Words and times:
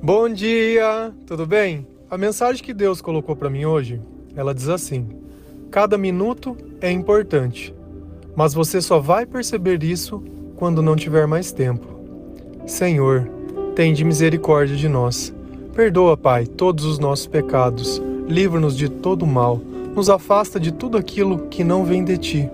Bom 0.00 0.28
dia, 0.28 1.12
tudo 1.26 1.44
bem? 1.44 1.84
A 2.08 2.16
mensagem 2.16 2.62
que 2.62 2.72
Deus 2.72 3.00
colocou 3.00 3.34
para 3.34 3.50
mim 3.50 3.64
hoje, 3.64 4.00
ela 4.36 4.54
diz 4.54 4.68
assim: 4.68 5.08
Cada 5.72 5.98
minuto 5.98 6.56
é 6.80 6.88
importante, 6.88 7.74
mas 8.36 8.54
você 8.54 8.80
só 8.80 9.00
vai 9.00 9.26
perceber 9.26 9.82
isso 9.82 10.22
quando 10.54 10.80
não 10.80 10.94
tiver 10.94 11.26
mais 11.26 11.50
tempo. 11.50 11.84
Senhor, 12.64 13.28
tem 13.74 13.92
de 13.92 14.04
misericórdia 14.04 14.76
de 14.76 14.88
nós. 14.88 15.34
Perdoa, 15.74 16.16
Pai, 16.16 16.46
todos 16.46 16.84
os 16.84 17.00
nossos 17.00 17.26
pecados. 17.26 18.00
Livra-nos 18.28 18.76
de 18.76 18.88
todo 18.88 19.26
mal. 19.26 19.60
Nos 19.96 20.08
afasta 20.08 20.60
de 20.60 20.70
tudo 20.70 20.96
aquilo 20.96 21.48
que 21.48 21.64
não 21.64 21.84
vem 21.84 22.04
de 22.04 22.16
ti. 22.16 22.50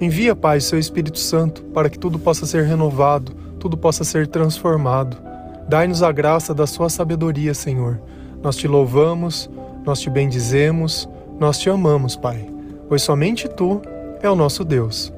Envia, 0.00 0.36
Pai, 0.36 0.60
seu 0.60 0.78
Espírito 0.78 1.18
Santo 1.18 1.64
para 1.74 1.90
que 1.90 1.98
tudo 1.98 2.20
possa 2.20 2.46
ser 2.46 2.62
renovado, 2.62 3.32
tudo 3.58 3.76
possa 3.76 4.04
ser 4.04 4.28
transformado. 4.28 5.33
Dai-nos 5.68 6.02
a 6.02 6.12
graça 6.12 6.54
da 6.54 6.66
sua 6.66 6.88
sabedoria, 6.88 7.54
Senhor. 7.54 8.00
Nós 8.42 8.56
te 8.56 8.68
louvamos, 8.68 9.48
nós 9.84 10.00
te 10.00 10.10
bendizemos, 10.10 11.08
nós 11.38 11.58
te 11.58 11.70
amamos, 11.70 12.16
Pai, 12.16 12.46
pois 12.88 13.02
somente 13.02 13.48
tu 13.48 13.80
é 14.22 14.28
o 14.28 14.36
nosso 14.36 14.64
Deus. 14.64 15.12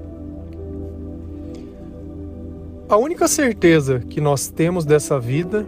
A 2.89 2.97
única 2.97 3.27
certeza 3.27 3.99
que 3.99 4.21
nós 4.21 4.49
temos 4.49 4.85
dessa 4.85 5.19
vida 5.19 5.67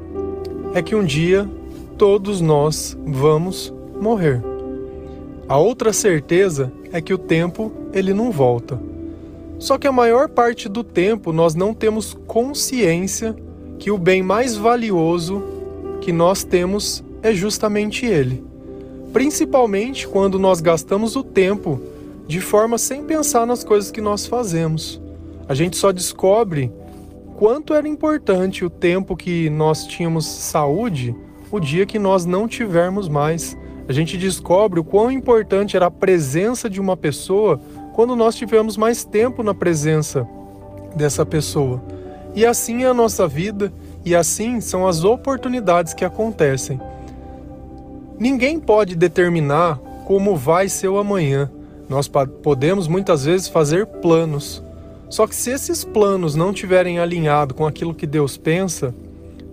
é 0.73 0.81
que 0.81 0.95
um 0.95 1.05
dia 1.05 1.49
todos 1.97 2.41
nós 2.41 2.97
vamos 3.05 3.75
morrer. 4.01 4.41
A 5.49 5.59
outra 5.59 5.93
certeza 5.93 6.73
é 6.93 7.01
que 7.01 7.13
o 7.13 7.19
tempo 7.19 7.73
ele 7.93 8.15
não 8.15 8.31
volta. 8.31 8.79
Só 9.59 9.77
que 9.77 9.89
a 9.89 9.93
maior 9.93 10.29
parte 10.29 10.69
do 10.69 10.85
tempo 10.85 11.33
nós 11.33 11.57
não 11.57 11.75
temos 11.75 12.17
consciência 12.27 13.35
que 13.79 13.91
o 13.91 13.99
bem 13.99 14.23
mais 14.23 14.57
valioso 14.57 15.43
que 16.01 16.13
nós 16.13 16.45
temos 16.45 17.03
é 17.23 17.33
justamente 17.33 18.07
ele. 18.07 18.45
Principalmente 19.13 20.07
quando 20.07 20.39
nós 20.39 20.61
gastamos 20.61 21.17
o 21.17 21.23
tempo 21.23 21.81
de 22.27 22.41
forma 22.41 22.77
sem 22.77 23.05
pensar 23.05 23.47
nas 23.47 23.65
coisas 23.65 23.91
que 23.91 24.01
nós 24.01 24.27
fazemos. 24.27 25.01
A 25.49 25.55
gente 25.55 25.77
só 25.77 25.93
descobre 25.93 26.71
quanto 27.37 27.73
era 27.73 27.89
importante 27.89 28.65
o 28.65 28.71
tempo 28.71 29.17
que 29.17 29.49
nós 29.49 29.87
tínhamos 29.87 30.27
saúde 30.27 31.15
o 31.51 31.59
dia 31.59 31.87
que 31.87 31.99
nós 31.99 32.27
não 32.27 32.47
tivermos 32.47 33.09
mais. 33.09 33.57
A 33.89 33.93
gente 33.93 34.19
descobre 34.19 34.79
o 34.79 34.85
quão 34.85 35.11
importante 35.11 35.77
era 35.77 35.87
a 35.87 35.91
presença 35.91 36.69
de 36.69 36.81
uma 36.81 36.97
pessoa 36.97 37.59
quando 37.95 38.15
nós 38.15 38.37
tivemos 38.37 38.77
mais 38.77 39.05
tempo 39.05 39.43
na 39.43 39.55
presença 39.55 40.29
dessa 40.95 41.25
pessoa. 41.25 41.83
E 42.39 42.47
assim 42.47 42.85
é 42.85 42.87
a 42.87 42.95
nossa 42.95 43.27
vida, 43.27 43.73
e 44.05 44.15
assim 44.15 44.61
são 44.61 44.87
as 44.87 45.03
oportunidades 45.03 45.93
que 45.93 46.05
acontecem. 46.05 46.81
Ninguém 48.17 48.61
pode 48.61 48.95
determinar 48.95 49.77
como 50.07 50.37
vai 50.37 50.69
ser 50.69 50.87
o 50.87 50.99
amanhã. 50.99 51.51
Nós 51.89 52.07
podemos 52.07 52.87
muitas 52.87 53.25
vezes 53.25 53.49
fazer 53.49 53.87
planos. 53.87 54.63
Só 55.11 55.27
que 55.27 55.35
se 55.35 55.51
esses 55.51 55.83
planos 55.83 56.37
não 56.37 56.53
estiverem 56.53 57.01
alinhados 57.01 57.57
com 57.57 57.67
aquilo 57.67 57.93
que 57.93 58.07
Deus 58.07 58.37
pensa, 58.37 58.95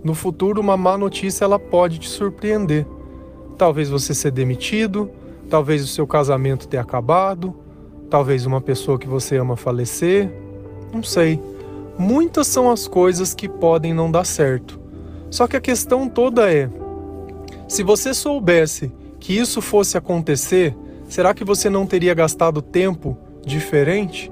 no 0.03 0.13
futuro 0.13 0.61
uma 0.61 0.77
má 0.77 0.95
notícia 0.95 1.43
ela 1.43 1.57
pode 1.57 1.97
te 1.97 2.07
surpreender. 2.07 2.85
Talvez 3.57 3.89
você 3.89 4.13
ser 4.13 4.29
demitido, 4.29 5.09
talvez 5.49 5.83
o 5.83 5.87
seu 5.87 6.05
casamento 6.05 6.67
ter 6.67 6.77
acabado, 6.77 7.55
Talvez 8.09 8.45
uma 8.45 8.61
pessoa 8.61 8.99
que 8.99 9.07
você 9.07 9.37
ama 9.37 9.57
falecer, 9.57 10.31
não 10.93 11.01
sei. 11.01 11.39
Muitas 11.97 12.47
são 12.47 12.69
as 12.69 12.87
coisas 12.87 13.33
que 13.33 13.47
podem 13.47 13.93
não 13.93 14.11
dar 14.11 14.25
certo. 14.25 14.79
Só 15.29 15.47
que 15.47 15.55
a 15.55 15.61
questão 15.61 16.09
toda 16.09 16.51
é: 16.51 16.69
se 17.67 17.83
você 17.83 18.13
soubesse 18.13 18.91
que 19.19 19.37
isso 19.37 19.61
fosse 19.61 19.97
acontecer, 19.97 20.75
será 21.07 21.33
que 21.33 21.43
você 21.43 21.69
não 21.69 21.85
teria 21.85 22.13
gastado 22.13 22.61
tempo 22.61 23.17
diferente? 23.45 24.31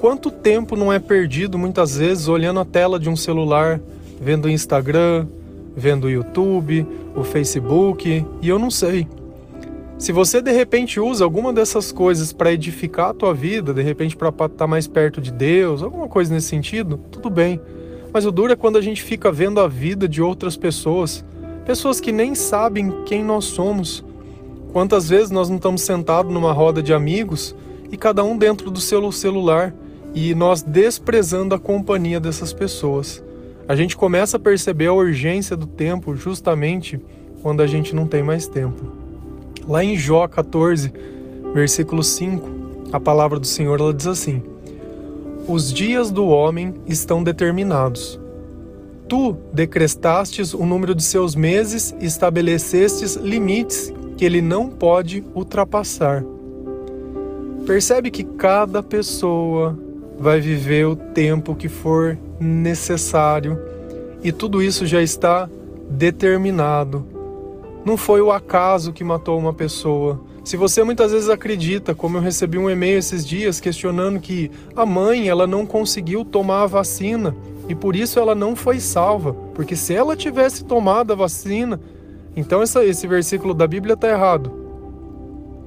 Quanto 0.00 0.30
tempo 0.30 0.76
não 0.76 0.92
é 0.92 0.98
perdido 0.98 1.58
muitas 1.58 1.96
vezes 1.96 2.28
olhando 2.28 2.60
a 2.60 2.64
tela 2.64 3.00
de 3.00 3.08
um 3.08 3.16
celular, 3.16 3.80
vendo 4.20 4.44
o 4.44 4.50
Instagram, 4.50 5.26
vendo 5.76 6.04
o 6.04 6.10
YouTube, 6.10 6.86
o 7.16 7.24
Facebook, 7.24 8.24
e 8.40 8.48
eu 8.48 8.58
não 8.58 8.70
sei. 8.70 9.08
Se 9.98 10.12
você 10.12 10.40
de 10.40 10.52
repente 10.52 11.00
usa 11.00 11.24
alguma 11.24 11.52
dessas 11.52 11.90
coisas 11.90 12.32
para 12.32 12.52
edificar 12.52 13.10
a 13.10 13.14
tua 13.14 13.34
vida, 13.34 13.74
de 13.74 13.82
repente 13.82 14.16
para 14.16 14.28
estar 14.28 14.48
tá 14.48 14.64
mais 14.64 14.86
perto 14.86 15.20
de 15.20 15.32
Deus, 15.32 15.82
alguma 15.82 16.06
coisa 16.06 16.32
nesse 16.32 16.46
sentido, 16.46 17.00
tudo 17.10 17.28
bem. 17.28 17.60
Mas 18.12 18.24
o 18.24 18.30
duro 18.30 18.52
é 18.52 18.56
quando 18.56 18.78
a 18.78 18.80
gente 18.80 19.02
fica 19.02 19.32
vendo 19.32 19.58
a 19.58 19.66
vida 19.66 20.08
de 20.08 20.22
outras 20.22 20.56
pessoas, 20.56 21.24
pessoas 21.66 21.98
que 21.98 22.12
nem 22.12 22.36
sabem 22.36 23.02
quem 23.06 23.24
nós 23.24 23.46
somos. 23.46 24.04
Quantas 24.72 25.08
vezes 25.08 25.32
nós 25.32 25.48
não 25.48 25.56
estamos 25.56 25.82
sentados 25.82 26.32
numa 26.32 26.52
roda 26.52 26.80
de 26.80 26.94
amigos 26.94 27.56
e 27.90 27.96
cada 27.96 28.22
um 28.22 28.38
dentro 28.38 28.70
do 28.70 28.80
seu 28.80 29.10
celular 29.10 29.74
e 30.14 30.32
nós 30.32 30.62
desprezando 30.62 31.56
a 31.56 31.58
companhia 31.58 32.20
dessas 32.20 32.52
pessoas. 32.52 33.22
A 33.66 33.74
gente 33.74 33.96
começa 33.96 34.36
a 34.36 34.40
perceber 34.40 34.86
a 34.86 34.92
urgência 34.92 35.56
do 35.56 35.66
tempo 35.66 36.14
justamente 36.14 37.00
quando 37.42 37.62
a 37.62 37.66
gente 37.66 37.96
não 37.96 38.06
tem 38.06 38.22
mais 38.22 38.46
tempo. 38.46 38.97
Lá 39.68 39.84
em 39.84 39.98
Jó 39.98 40.26
14, 40.26 40.90
versículo 41.52 42.02
5, 42.02 42.88
a 42.90 42.98
palavra 42.98 43.38
do 43.38 43.46
Senhor 43.46 43.78
ela 43.78 43.92
diz 43.92 44.06
assim: 44.06 44.42
Os 45.46 45.70
dias 45.70 46.10
do 46.10 46.26
homem 46.26 46.72
estão 46.86 47.22
determinados. 47.22 48.18
Tu 49.06 49.36
decrestastes 49.52 50.54
o 50.54 50.64
número 50.64 50.94
de 50.94 51.02
seus 51.02 51.34
meses 51.34 51.94
e 52.00 52.06
estabelecestes 52.06 53.16
limites 53.16 53.92
que 54.16 54.24
ele 54.24 54.40
não 54.40 54.70
pode 54.70 55.22
ultrapassar. 55.34 56.24
Percebe 57.66 58.10
que 58.10 58.24
cada 58.24 58.82
pessoa 58.82 59.78
vai 60.18 60.40
viver 60.40 60.86
o 60.86 60.96
tempo 60.96 61.54
que 61.54 61.68
for 61.68 62.16
necessário 62.40 63.58
e 64.24 64.32
tudo 64.32 64.62
isso 64.62 64.86
já 64.86 65.02
está 65.02 65.46
determinado 65.90 67.17
não 67.84 67.96
foi 67.96 68.20
o 68.20 68.30
acaso 68.30 68.92
que 68.92 69.04
matou 69.04 69.38
uma 69.38 69.52
pessoa. 69.52 70.20
Se 70.44 70.56
você 70.56 70.82
muitas 70.82 71.12
vezes 71.12 71.28
acredita, 71.28 71.94
como 71.94 72.16
eu 72.16 72.22
recebi 72.22 72.56
um 72.56 72.70
e-mail 72.70 72.98
esses 72.98 73.26
dias 73.26 73.60
questionando 73.60 74.18
que 74.18 74.50
a 74.74 74.86
mãe 74.86 75.28
ela 75.28 75.46
não 75.46 75.66
conseguiu 75.66 76.24
tomar 76.24 76.62
a 76.62 76.66
vacina 76.66 77.36
e 77.68 77.74
por 77.74 77.94
isso 77.94 78.18
ela 78.18 78.34
não 78.34 78.56
foi 78.56 78.80
salva, 78.80 79.34
porque 79.54 79.76
se 79.76 79.92
ela 79.92 80.16
tivesse 80.16 80.64
tomado 80.64 81.12
a 81.12 81.16
vacina, 81.16 81.78
então 82.34 82.62
essa, 82.62 82.82
esse 82.84 83.06
versículo 83.06 83.52
da 83.52 83.66
Bíblia 83.66 83.92
está 83.92 84.08
errado. 84.08 84.50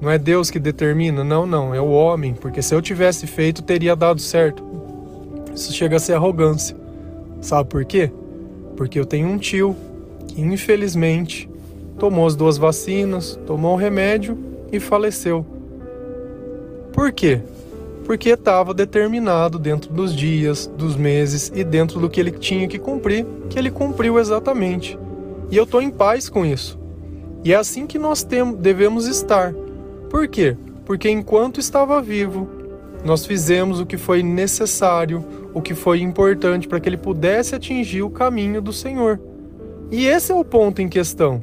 Não 0.00 0.10
é 0.10 0.18
Deus 0.18 0.50
que 0.50 0.58
determina, 0.58 1.22
não, 1.22 1.46
não, 1.46 1.72
é 1.72 1.80
o 1.80 1.90
homem, 1.90 2.34
porque 2.34 2.60
se 2.60 2.74
eu 2.74 2.82
tivesse 2.82 3.28
feito 3.28 3.62
teria 3.62 3.94
dado 3.94 4.20
certo. 4.20 4.64
Isso 5.54 5.72
chega 5.72 5.96
a 5.96 6.00
ser 6.00 6.14
arrogância. 6.14 6.76
Sabe 7.40 7.68
por 7.68 7.84
quê? 7.84 8.10
Porque 8.76 8.98
eu 8.98 9.06
tenho 9.06 9.28
um 9.28 9.38
tio 9.38 9.76
que 10.26 10.40
infelizmente 10.40 11.48
tomou 11.98 12.26
as 12.26 12.36
duas 12.36 12.58
vacinas, 12.58 13.38
tomou 13.46 13.74
o 13.74 13.78
remédio 13.78 14.38
e 14.72 14.80
faleceu. 14.80 15.44
Por 16.92 17.12
quê? 17.12 17.40
Porque 18.04 18.30
estava 18.30 18.74
determinado 18.74 19.58
dentro 19.58 19.92
dos 19.92 20.14
dias, 20.14 20.66
dos 20.66 20.96
meses 20.96 21.52
e 21.54 21.62
dentro 21.64 22.00
do 22.00 22.10
que 22.10 22.20
ele 22.20 22.32
tinha 22.32 22.66
que 22.66 22.78
cumprir, 22.78 23.24
que 23.48 23.58
ele 23.58 23.70
cumpriu 23.70 24.18
exatamente. 24.18 24.98
E 25.50 25.56
eu 25.56 25.64
estou 25.64 25.80
em 25.80 25.90
paz 25.90 26.28
com 26.28 26.44
isso. 26.44 26.78
E 27.44 27.52
é 27.52 27.56
assim 27.56 27.86
que 27.86 27.98
nós 27.98 28.22
temos, 28.22 28.58
devemos 28.58 29.06
estar. 29.06 29.54
Por 30.10 30.28
quê? 30.28 30.56
Porque 30.84 31.08
enquanto 31.08 31.60
estava 31.60 32.00
vivo, 32.02 32.48
nós 33.04 33.26
fizemos 33.26 33.80
o 33.80 33.86
que 33.86 33.96
foi 33.96 34.22
necessário, 34.22 35.24
o 35.54 35.60
que 35.60 35.74
foi 35.74 36.00
importante 36.00 36.68
para 36.68 36.80
que 36.80 36.88
ele 36.88 36.96
pudesse 36.96 37.54
atingir 37.54 38.02
o 38.02 38.10
caminho 38.10 38.60
do 38.62 38.72
Senhor. 38.72 39.20
E 39.90 40.06
esse 40.06 40.32
é 40.32 40.34
o 40.34 40.44
ponto 40.44 40.80
em 40.80 40.88
questão. 40.88 41.42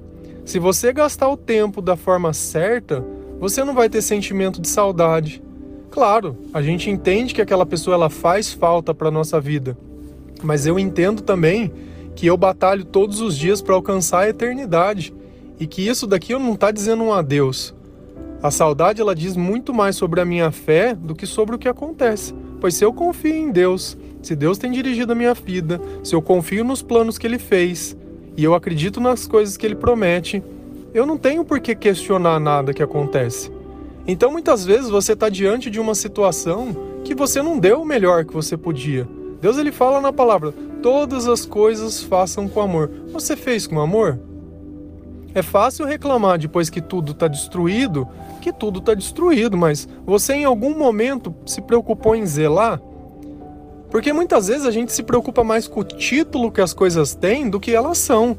Se 0.50 0.58
você 0.58 0.92
gastar 0.92 1.30
o 1.30 1.38
tempo 1.38 1.80
da 1.80 1.96
forma 1.96 2.34
certa, 2.34 3.06
você 3.40 3.64
não 3.64 3.76
vai 3.76 3.88
ter 3.88 4.02
sentimento 4.02 4.60
de 4.60 4.68
saudade. 4.68 5.44
Claro, 5.92 6.36
a 6.52 6.60
gente 6.60 6.90
entende 6.90 7.36
que 7.36 7.42
aquela 7.44 7.68
pessoa 7.68 7.94
ela 7.94 8.10
faz 8.10 8.52
falta 8.52 8.92
para 8.92 9.12
nossa 9.12 9.40
vida, 9.40 9.78
mas 10.42 10.66
eu 10.66 10.80
entendo 10.80 11.22
também 11.22 11.72
que 12.16 12.26
eu 12.26 12.36
batalho 12.36 12.84
todos 12.84 13.22
os 13.22 13.38
dias 13.38 13.62
para 13.62 13.76
alcançar 13.76 14.22
a 14.22 14.30
eternidade 14.30 15.14
e 15.60 15.68
que 15.68 15.88
isso 15.88 16.08
daqui 16.08 16.34
eu 16.34 16.40
não 16.40 16.54
está 16.56 16.72
dizendo 16.72 17.04
um 17.04 17.14
adeus. 17.14 17.76
A 18.42 18.50
saudade 18.50 19.00
ela 19.00 19.14
diz 19.14 19.36
muito 19.36 19.72
mais 19.72 19.98
sobre 19.98 20.20
a 20.20 20.26
minha 20.26 20.50
fé 20.50 20.96
do 20.96 21.14
que 21.14 21.28
sobre 21.28 21.58
o 21.58 21.60
que 21.60 21.70
acontece. 21.70 22.34
Pois 22.60 22.74
se 22.74 22.84
eu 22.84 22.92
confio 22.92 23.36
em 23.36 23.52
Deus, 23.52 23.96
se 24.20 24.36
Deus 24.36 24.58
tem 24.58 24.72
dirigido 24.72 25.12
a 25.12 25.16
minha 25.16 25.36
vida, 25.36 25.80
se 26.04 26.16
eu 26.16 26.24
confio 26.24 26.64
nos 26.64 26.82
planos 26.82 27.20
que 27.20 27.28
Ele 27.28 27.38
fez, 27.38 27.96
e 28.40 28.44
eu 28.46 28.56
acredito 28.56 29.02
nas 29.02 29.28
coisas 29.28 29.58
que 29.58 29.66
ele 29.66 29.76
promete, 29.76 30.42
eu 30.94 31.06
não 31.06 31.18
tenho 31.18 31.44
por 31.44 31.60
que 31.60 31.76
questionar 31.76 32.40
nada 32.40 32.74
que 32.74 32.82
acontece. 32.82 33.52
Então 34.08 34.32
muitas 34.32 34.64
vezes 34.64 34.90
você 34.90 35.12
está 35.12 35.28
diante 35.28 35.70
de 35.70 35.78
uma 35.78 35.94
situação 35.94 36.74
que 37.04 37.14
você 37.14 37.42
não 37.42 37.60
deu 37.60 37.82
o 37.82 37.86
melhor 37.86 38.24
que 38.24 38.34
você 38.34 38.56
podia. 38.56 39.06
Deus 39.42 39.58
ele 39.58 39.74
fala 39.74 40.00
na 40.00 40.14
palavra: 40.14 40.54
todas 40.82 41.28
as 41.28 41.46
coisas 41.46 42.02
façam 42.02 42.48
com 42.48 42.62
amor. 42.62 42.90
Você 43.12 43.36
fez 43.36 43.68
com 43.68 43.78
amor? 43.78 44.18
É 45.36 45.42
fácil 45.42 45.86
reclamar 45.86 46.40
depois 46.40 46.70
que 46.70 46.80
tudo 46.80 47.12
está 47.12 47.28
destruído, 47.28 48.08
que 48.42 48.54
tudo 48.54 48.80
está 48.80 48.94
destruído, 48.94 49.58
mas 49.58 49.86
você 50.06 50.34
em 50.34 50.46
algum 50.46 50.78
momento 50.78 51.36
se 51.46 51.62
preocupou 51.62 52.16
em 52.16 52.26
zelar? 52.26 52.82
Porque 53.90 54.14
muitas 54.14 54.48
vezes 54.48 54.66
a 54.66 54.72
gente 54.72 54.92
se 54.92 55.02
preocupa 55.02 55.44
mais 55.44 55.68
com 55.68 55.80
o 55.80 55.84
título 55.84 56.52
que 56.52 56.62
as 56.62 56.74
coisas 56.74 57.16
têm 57.16 57.50
do 57.50 57.60
que 57.60 57.72
elas 57.72 57.98
são. 57.98 58.38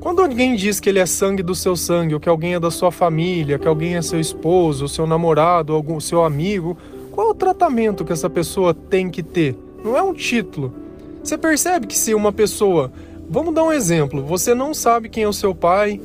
Quando 0.00 0.20
alguém 0.20 0.54
diz 0.54 0.80
que 0.80 0.88
ele 0.88 0.98
é 0.98 1.06
sangue 1.06 1.42
do 1.42 1.54
seu 1.54 1.74
sangue, 1.74 2.14
ou 2.14 2.20
que 2.20 2.28
alguém 2.28 2.54
é 2.54 2.60
da 2.60 2.70
sua 2.70 2.92
família, 2.92 3.58
que 3.58 3.66
alguém 3.66 3.96
é 3.96 4.02
seu 4.02 4.20
esposo, 4.20 4.86
seu 4.86 5.06
namorado, 5.06 5.72
algum 5.72 5.98
seu 5.98 6.22
amigo, 6.22 6.76
qual 7.10 7.28
é 7.28 7.30
o 7.30 7.34
tratamento 7.34 8.04
que 8.04 8.12
essa 8.12 8.28
pessoa 8.28 8.74
tem 8.74 9.08
que 9.08 9.22
ter? 9.22 9.56
Não 9.82 9.96
é 9.96 10.02
um 10.02 10.12
título. 10.12 10.74
Você 11.22 11.38
percebe 11.38 11.86
que 11.86 11.96
se 11.96 12.14
uma 12.14 12.32
pessoa, 12.32 12.92
vamos 13.28 13.54
dar 13.54 13.64
um 13.64 13.72
exemplo, 13.72 14.22
você 14.22 14.54
não 14.54 14.74
sabe 14.74 15.08
quem 15.08 15.24
é 15.24 15.28
o 15.28 15.32
seu 15.32 15.54
pai 15.54 16.00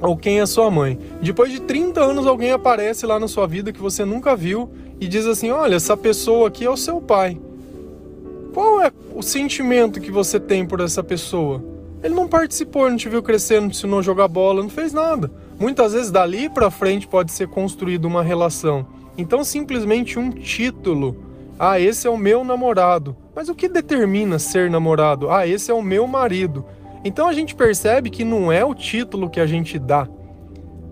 ou 0.00 0.16
quem 0.16 0.40
é 0.40 0.46
sua 0.46 0.70
mãe. 0.70 0.98
Depois 1.20 1.52
de 1.52 1.60
30 1.60 2.00
anos 2.00 2.26
alguém 2.26 2.50
aparece 2.50 3.04
lá 3.04 3.20
na 3.20 3.28
sua 3.28 3.46
vida 3.46 3.72
que 3.72 3.80
você 3.80 4.04
nunca 4.04 4.34
viu 4.34 4.70
e 4.98 5.06
diz 5.06 5.26
assim: 5.26 5.50
"Olha, 5.50 5.76
essa 5.76 5.96
pessoa 5.96 6.48
aqui 6.48 6.64
é 6.64 6.70
o 6.70 6.76
seu 6.76 7.00
pai". 7.00 7.38
Qual 8.52 8.80
é 8.80 8.90
o 9.14 9.22
sentimento 9.22 10.00
que 10.00 10.10
você 10.10 10.40
tem 10.40 10.66
por 10.66 10.80
essa 10.80 11.02
pessoa? 11.02 11.62
Ele 12.02 12.14
não 12.14 12.28
participou, 12.28 12.88
não 12.88 12.96
te 12.96 13.08
viu 13.08 13.22
crescer, 13.22 13.60
não 13.60 13.68
te 13.68 13.76
ensinou 13.76 13.98
a 13.98 14.02
jogar 14.02 14.28
bola, 14.28 14.62
não 14.62 14.70
fez 14.70 14.92
nada. 14.92 15.30
Muitas 15.58 15.92
vezes 15.92 16.10
dali 16.10 16.48
para 16.48 16.70
frente 16.70 17.08
pode 17.08 17.32
ser 17.32 17.48
construída 17.48 18.06
uma 18.06 18.22
relação. 18.22 18.86
Então 19.16 19.42
simplesmente 19.42 20.18
um 20.18 20.30
título. 20.30 21.16
Ah, 21.58 21.80
esse 21.80 22.06
é 22.06 22.10
o 22.10 22.16
meu 22.16 22.44
namorado. 22.44 23.16
Mas 23.34 23.48
o 23.48 23.54
que 23.54 23.68
determina 23.68 24.38
ser 24.38 24.70
namorado? 24.70 25.30
Ah, 25.30 25.46
esse 25.46 25.70
é 25.70 25.74
o 25.74 25.82
meu 25.82 26.06
marido. 26.06 26.64
Então 27.04 27.26
a 27.26 27.32
gente 27.32 27.54
percebe 27.54 28.10
que 28.10 28.24
não 28.24 28.50
é 28.50 28.64
o 28.64 28.74
título 28.74 29.30
que 29.30 29.40
a 29.40 29.46
gente 29.46 29.78
dá, 29.78 30.08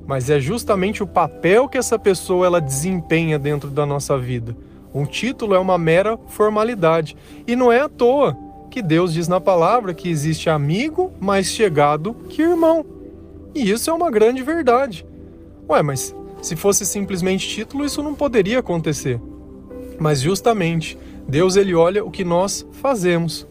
mas 0.06 0.30
é 0.30 0.38
justamente 0.38 1.02
o 1.02 1.06
papel 1.06 1.68
que 1.68 1.76
essa 1.76 1.98
pessoa 1.98 2.46
ela 2.46 2.60
desempenha 2.60 3.38
dentro 3.38 3.70
da 3.70 3.84
nossa 3.84 4.16
vida. 4.16 4.56
Um 4.96 5.04
título 5.04 5.54
é 5.54 5.58
uma 5.58 5.76
mera 5.76 6.18
formalidade 6.26 7.14
e 7.46 7.54
não 7.54 7.70
é 7.70 7.80
à 7.80 7.88
toa 7.88 8.34
que 8.70 8.80
Deus 8.80 9.12
diz 9.12 9.28
na 9.28 9.38
palavra 9.38 9.92
que 9.92 10.08
existe 10.08 10.48
amigo 10.48 11.12
mais 11.20 11.48
chegado 11.48 12.14
que 12.30 12.40
irmão. 12.40 12.82
E 13.54 13.70
isso 13.70 13.90
é 13.90 13.92
uma 13.92 14.10
grande 14.10 14.42
verdade. 14.42 15.04
Ué, 15.68 15.82
mas 15.82 16.16
se 16.40 16.56
fosse 16.56 16.86
simplesmente 16.86 17.46
título, 17.46 17.84
isso 17.84 18.02
não 18.02 18.14
poderia 18.14 18.60
acontecer. 18.60 19.20
Mas 19.98 20.22
justamente, 20.22 20.96
Deus 21.28 21.56
ele 21.56 21.74
olha 21.74 22.02
o 22.02 22.10
que 22.10 22.24
nós 22.24 22.66
fazemos. 22.72 23.46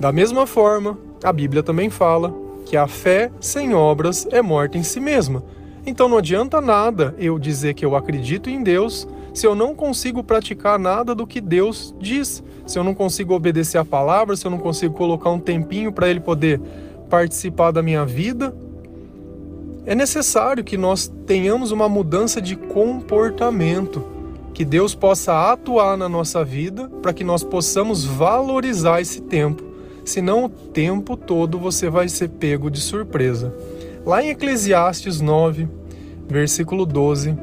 Da 0.00 0.10
mesma 0.10 0.44
forma, 0.44 0.98
a 1.22 1.32
Bíblia 1.32 1.62
também 1.62 1.88
fala 1.88 2.34
que 2.66 2.76
a 2.76 2.88
fé 2.88 3.30
sem 3.38 3.74
obras 3.74 4.26
é 4.32 4.42
morta 4.42 4.76
em 4.76 4.82
si 4.82 4.98
mesma. 4.98 5.40
Então 5.86 6.08
não 6.08 6.18
adianta 6.18 6.60
nada 6.60 7.14
eu 7.16 7.38
dizer 7.38 7.74
que 7.74 7.84
eu 7.84 7.94
acredito 7.94 8.50
em 8.50 8.60
Deus 8.60 9.06
se 9.34 9.44
eu 9.48 9.54
não 9.56 9.74
consigo 9.74 10.22
praticar 10.22 10.78
nada 10.78 11.12
do 11.12 11.26
que 11.26 11.40
Deus 11.40 11.92
diz, 11.98 12.42
se 12.64 12.78
eu 12.78 12.84
não 12.84 12.94
consigo 12.94 13.34
obedecer 13.34 13.78
a 13.78 13.84
palavra, 13.84 14.36
se 14.36 14.46
eu 14.46 14.50
não 14.50 14.58
consigo 14.58 14.94
colocar 14.94 15.28
um 15.30 15.40
tempinho 15.40 15.92
para 15.92 16.08
ele 16.08 16.20
poder 16.20 16.60
participar 17.10 17.72
da 17.72 17.82
minha 17.82 18.06
vida, 18.06 18.54
é 19.84 19.94
necessário 19.94 20.62
que 20.62 20.78
nós 20.78 21.12
tenhamos 21.26 21.72
uma 21.72 21.88
mudança 21.88 22.40
de 22.40 22.54
comportamento, 22.54 24.04
que 24.54 24.64
Deus 24.64 24.94
possa 24.94 25.52
atuar 25.52 25.96
na 25.96 26.08
nossa 26.08 26.44
vida 26.44 26.88
para 27.02 27.12
que 27.12 27.24
nós 27.24 27.42
possamos 27.42 28.04
valorizar 28.04 29.00
esse 29.00 29.20
tempo. 29.20 29.64
Senão 30.04 30.44
o 30.44 30.48
tempo 30.48 31.16
todo 31.16 31.58
você 31.58 31.90
vai 31.90 32.08
ser 32.08 32.28
pego 32.28 32.70
de 32.70 32.80
surpresa. 32.80 33.52
Lá 34.06 34.22
em 34.22 34.30
Eclesiastes 34.30 35.20
9, 35.20 35.68
versículo 36.28 36.86
12, 36.86 37.36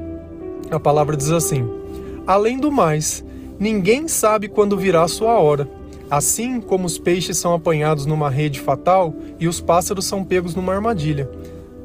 a 0.71 0.79
palavra 0.79 1.17
diz 1.17 1.31
assim: 1.31 1.80
Além 2.25 2.57
do 2.57 2.71
mais, 2.71 3.23
ninguém 3.59 4.07
sabe 4.07 4.47
quando 4.47 4.77
virá 4.77 5.07
sua 5.07 5.39
hora. 5.39 5.69
Assim 6.09 6.59
como 6.59 6.85
os 6.85 6.97
peixes 6.97 7.37
são 7.37 7.53
apanhados 7.53 8.05
numa 8.05 8.29
rede 8.29 8.59
fatal 8.59 9.13
e 9.39 9.47
os 9.47 9.61
pássaros 9.61 10.05
são 10.05 10.23
pegos 10.23 10.55
numa 10.55 10.73
armadilha, 10.73 11.29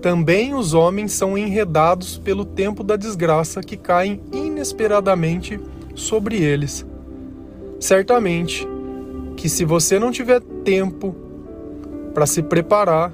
também 0.06 0.54
os 0.54 0.74
homens 0.74 1.12
são 1.12 1.36
enredados 1.36 2.18
pelo 2.18 2.44
tempo 2.44 2.84
da 2.84 2.96
desgraça 2.96 3.60
que 3.60 3.76
caem 3.76 4.20
inesperadamente 4.32 5.58
sobre 5.94 6.36
eles. 6.36 6.86
Certamente 7.80 8.66
que 9.36 9.48
se 9.48 9.64
você 9.64 9.98
não 9.98 10.10
tiver 10.10 10.40
tempo 10.64 11.14
para 12.14 12.26
se 12.26 12.42
preparar, 12.42 13.12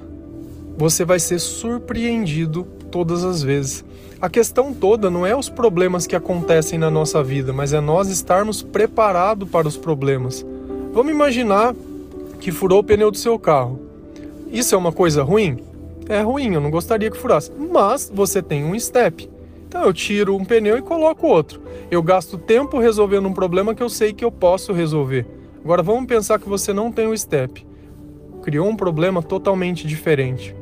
você 0.77 1.03
vai 1.03 1.19
ser 1.19 1.39
surpreendido 1.39 2.63
todas 2.91 3.23
as 3.23 3.41
vezes. 3.41 3.83
A 4.23 4.29
questão 4.29 4.73
toda 4.73 5.09
não 5.09 5.27
é 5.27 5.35
os 5.35 5.49
problemas 5.49 6.07
que 6.07 6.15
acontecem 6.15 6.79
na 6.79 6.89
nossa 6.89 7.21
vida, 7.21 7.51
mas 7.51 7.73
é 7.73 7.81
nós 7.81 8.07
estarmos 8.07 8.63
preparados 8.63 9.49
para 9.49 9.67
os 9.67 9.75
problemas. 9.75 10.45
Vamos 10.93 11.11
imaginar 11.11 11.75
que 12.39 12.49
furou 12.49 12.79
o 12.79 12.83
pneu 12.85 13.11
do 13.11 13.17
seu 13.17 13.37
carro. 13.37 13.81
Isso 14.49 14.73
é 14.73 14.77
uma 14.77 14.93
coisa 14.93 15.23
ruim? 15.23 15.59
É 16.07 16.21
ruim, 16.21 16.53
eu 16.53 16.61
não 16.61 16.71
gostaria 16.71 17.11
que 17.11 17.17
furasse. 17.17 17.51
Mas 17.51 18.09
você 18.15 18.41
tem 18.41 18.63
um 18.63 18.79
step. 18.79 19.29
Então 19.67 19.83
eu 19.83 19.91
tiro 19.91 20.37
um 20.37 20.45
pneu 20.45 20.77
e 20.77 20.81
coloco 20.81 21.27
outro. 21.27 21.61
Eu 21.91 22.01
gasto 22.01 22.37
tempo 22.37 22.79
resolvendo 22.79 23.27
um 23.27 23.33
problema 23.33 23.75
que 23.75 23.83
eu 23.83 23.89
sei 23.89 24.13
que 24.13 24.23
eu 24.23 24.31
posso 24.31 24.71
resolver. 24.71 25.27
Agora 25.61 25.83
vamos 25.83 26.05
pensar 26.05 26.39
que 26.39 26.47
você 26.47 26.71
não 26.71 26.93
tem 26.93 27.07
o 27.07 27.17
step. 27.17 27.67
Criou 28.41 28.69
um 28.69 28.77
problema 28.77 29.21
totalmente 29.21 29.85
diferente. 29.85 30.55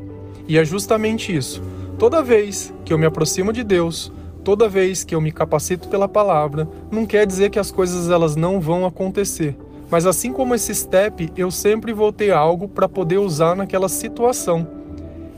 E 0.48 0.58
é 0.58 0.66
justamente 0.66 1.36
isso. 1.36 1.62
Toda 1.98 2.24
vez 2.24 2.74
que 2.84 2.94
eu 2.94 2.98
me 2.98 3.06
aproximo 3.06 3.54
de 3.54 3.64
Deus, 3.64 4.12
toda 4.44 4.68
vez 4.68 5.04
que 5.04 5.14
eu 5.14 5.22
me 5.22 5.32
capacito 5.32 5.88
pela 5.88 6.08
palavra, 6.08 6.68
não 6.92 7.06
quer 7.06 7.26
dizer 7.26 7.50
que 7.50 7.60
as 7.60 7.72
coisas 7.72 8.10
elas 8.10 8.36
não 8.36 8.60
vão 8.60 8.86
acontecer. 8.86 9.56
Mas 9.90 10.06
assim 10.06 10.32
como 10.32 10.56
esse 10.56 10.74
step, 10.74 11.32
eu 11.36 11.52
sempre 11.52 11.94
vou 11.94 12.12
ter 12.12 12.32
algo 12.32 12.68
para 12.68 12.88
poder 12.88 13.18
usar 13.18 13.56
naquela 13.56 13.90
situação. 13.90 14.68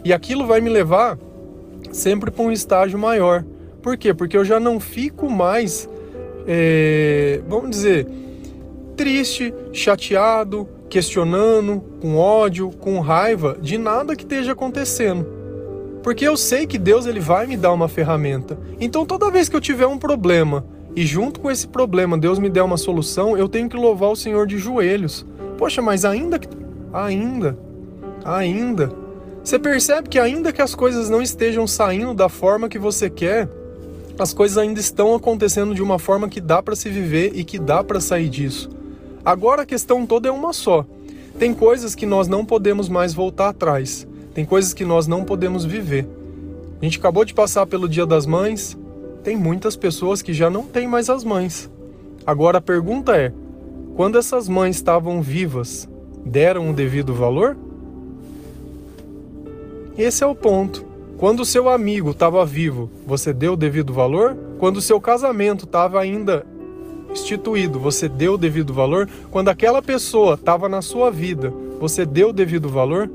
E 0.05 0.13
aquilo 0.13 0.45
vai 0.45 0.61
me 0.61 0.69
levar 0.69 1.17
sempre 1.91 2.29
para 2.29 2.43
um 2.43 2.51
estágio 2.51 2.97
maior. 2.97 3.43
Por 3.81 3.97
quê? 3.97 4.13
Porque 4.13 4.37
eu 4.37 4.45
já 4.45 4.59
não 4.59 4.79
fico 4.79 5.29
mais, 5.29 5.89
é, 6.47 7.41
vamos 7.47 7.71
dizer, 7.71 8.07
triste, 8.95 9.53
chateado, 9.73 10.67
questionando, 10.87 11.81
com 11.99 12.15
ódio, 12.15 12.69
com 12.79 12.99
raiva 12.99 13.57
de 13.59 13.77
nada 13.77 14.15
que 14.15 14.23
esteja 14.23 14.51
acontecendo 14.51 15.32
porque 16.03 16.27
eu 16.27 16.35
sei 16.35 16.67
que 16.67 16.77
Deus 16.77 17.05
ele 17.05 17.21
vai 17.21 17.47
me 17.47 17.57
dar 17.57 17.71
uma 17.71 17.87
ferramenta. 17.87 18.59
Então 18.79 19.05
toda 19.05 19.31
vez 19.31 19.47
que 19.47 19.55
eu 19.55 19.61
tiver 19.61 19.87
um 19.87 19.97
problema 19.97 20.65
e 20.95 21.05
junto 21.05 21.39
com 21.39 21.49
esse 21.49 21.67
problema 21.67 22.17
Deus 22.17 22.37
me 22.37 22.49
der 22.49 22.61
uma 22.61 22.77
solução, 22.77 23.37
eu 23.37 23.49
tenho 23.49 23.69
que 23.69 23.77
louvar 23.77 24.11
o 24.11 24.15
Senhor 24.15 24.45
de 24.45 24.57
joelhos. 24.57 25.25
Poxa, 25.57 25.81
mas 25.81 26.03
ainda 26.05 26.37
que 26.37 26.49
ainda 26.91 27.57
ainda 28.23 28.91
você 29.43 29.57
percebe 29.57 30.07
que 30.07 30.19
ainda 30.19 30.53
que 30.53 30.61
as 30.61 30.73
coisas 30.75 31.09
não 31.09 31.21
estejam 31.21 31.67
saindo 31.67 32.13
da 32.13 32.29
forma 32.29 32.69
que 32.69 32.79
você 32.79 33.09
quer, 33.09 33.49
as 34.17 34.33
coisas 34.33 34.57
ainda 34.57 34.79
estão 34.79 35.15
acontecendo 35.15 35.73
de 35.73 35.81
uma 35.81 35.99
forma 35.99 36.29
que 36.29 36.39
dá 36.39 36.61
para 36.61 36.75
se 36.75 36.89
viver 36.89 37.33
e 37.35 37.43
que 37.43 37.59
dá 37.59 37.83
para 37.83 37.99
sair 37.99 38.29
disso. 38.29 38.69
Agora 39.25 39.63
a 39.63 39.65
questão 39.65 40.05
toda 40.05 40.29
é 40.29 40.31
uma 40.31 40.53
só. 40.53 40.85
Tem 41.37 41.53
coisas 41.53 41.95
que 41.95 42.05
nós 42.05 42.27
não 42.27 42.45
podemos 42.45 42.87
mais 42.87 43.13
voltar 43.13 43.49
atrás. 43.49 44.07
Tem 44.33 44.45
coisas 44.45 44.73
que 44.73 44.83
nós 44.83 45.07
não 45.07 45.23
podemos 45.23 45.63
viver. 45.63 46.07
A 46.81 46.85
gente 46.85 46.97
acabou 46.97 47.23
de 47.23 47.33
passar 47.33 47.65
pelo 47.65 47.87
Dia 47.87 48.05
das 48.05 48.25
Mães, 48.25 48.77
tem 49.23 49.37
muitas 49.37 49.75
pessoas 49.75 50.21
que 50.21 50.33
já 50.33 50.49
não 50.49 50.63
têm 50.63 50.87
mais 50.87 51.09
as 51.09 51.23
mães. 51.23 51.69
Agora 52.25 52.57
a 52.57 52.61
pergunta 52.61 53.15
é: 53.15 53.31
quando 53.95 54.17
essas 54.17 54.49
mães 54.49 54.75
estavam 54.75 55.21
vivas, 55.21 55.87
deram 56.25 56.69
o 56.69 56.73
devido 56.73 57.13
valor? 57.13 57.55
Esse 59.97 60.23
é 60.23 60.27
o 60.27 60.35
ponto. 60.35 60.83
Quando 61.17 61.41
o 61.41 61.45
seu 61.45 61.69
amigo 61.69 62.11
estava 62.11 62.45
vivo, 62.45 62.89
você 63.05 63.31
deu 63.31 63.53
o 63.53 63.57
devido 63.57 63.93
valor? 63.93 64.35
Quando 64.59 64.77
o 64.77 64.81
seu 64.81 64.99
casamento 64.99 65.65
estava 65.65 66.01
ainda 66.01 66.45
instituído, 67.11 67.79
você 67.79 68.09
deu 68.09 68.33
o 68.33 68.37
devido 68.37 68.73
valor? 68.73 69.07
Quando 69.31 69.49
aquela 69.49 69.81
pessoa 69.81 70.33
estava 70.33 70.67
na 70.67 70.81
sua 70.81 71.11
vida, 71.11 71.53
você 71.79 72.05
deu 72.05 72.29
o 72.29 72.33
devido 72.33 72.67
valor? 72.67 73.09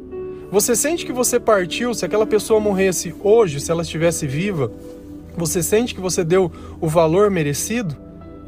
Você 0.51 0.75
sente 0.75 1.05
que 1.05 1.13
você 1.13 1.39
partiu, 1.39 1.93
se 1.93 2.07
aquela 2.07 2.27
pessoa 2.27 2.59
morresse 2.59 3.15
hoje, 3.23 3.61
se 3.61 3.71
ela 3.71 3.83
estivesse 3.83 4.27
viva, 4.27 4.73
você 5.37 5.63
sente 5.63 5.95
que 5.95 6.01
você 6.01 6.25
deu 6.25 6.51
o 6.81 6.89
valor 6.89 7.31
merecido? 7.31 7.95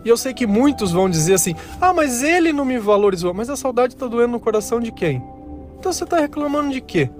E 0.03 0.09
eu 0.09 0.17
sei 0.17 0.33
que 0.33 0.47
muitos 0.47 0.93
vão 0.93 1.11
dizer 1.11 1.35
assim: 1.35 1.55
ah, 1.81 1.93
mas 1.93 2.23
ele 2.23 2.53
não 2.53 2.65
me 2.65 2.79
valorizou. 2.79 3.35
Mas 3.35 3.51
a 3.51 3.57
saudade 3.57 3.95
está 3.95 4.07
doendo 4.07 4.33
no 4.33 4.41
coração 4.41 4.81
de 4.81 4.91
quem? 4.91 5.23
Então 5.79 5.93
você 5.93 6.05
está 6.05 6.19
reclamando 6.19 6.71
de 6.71 6.81
quê? 6.81 7.11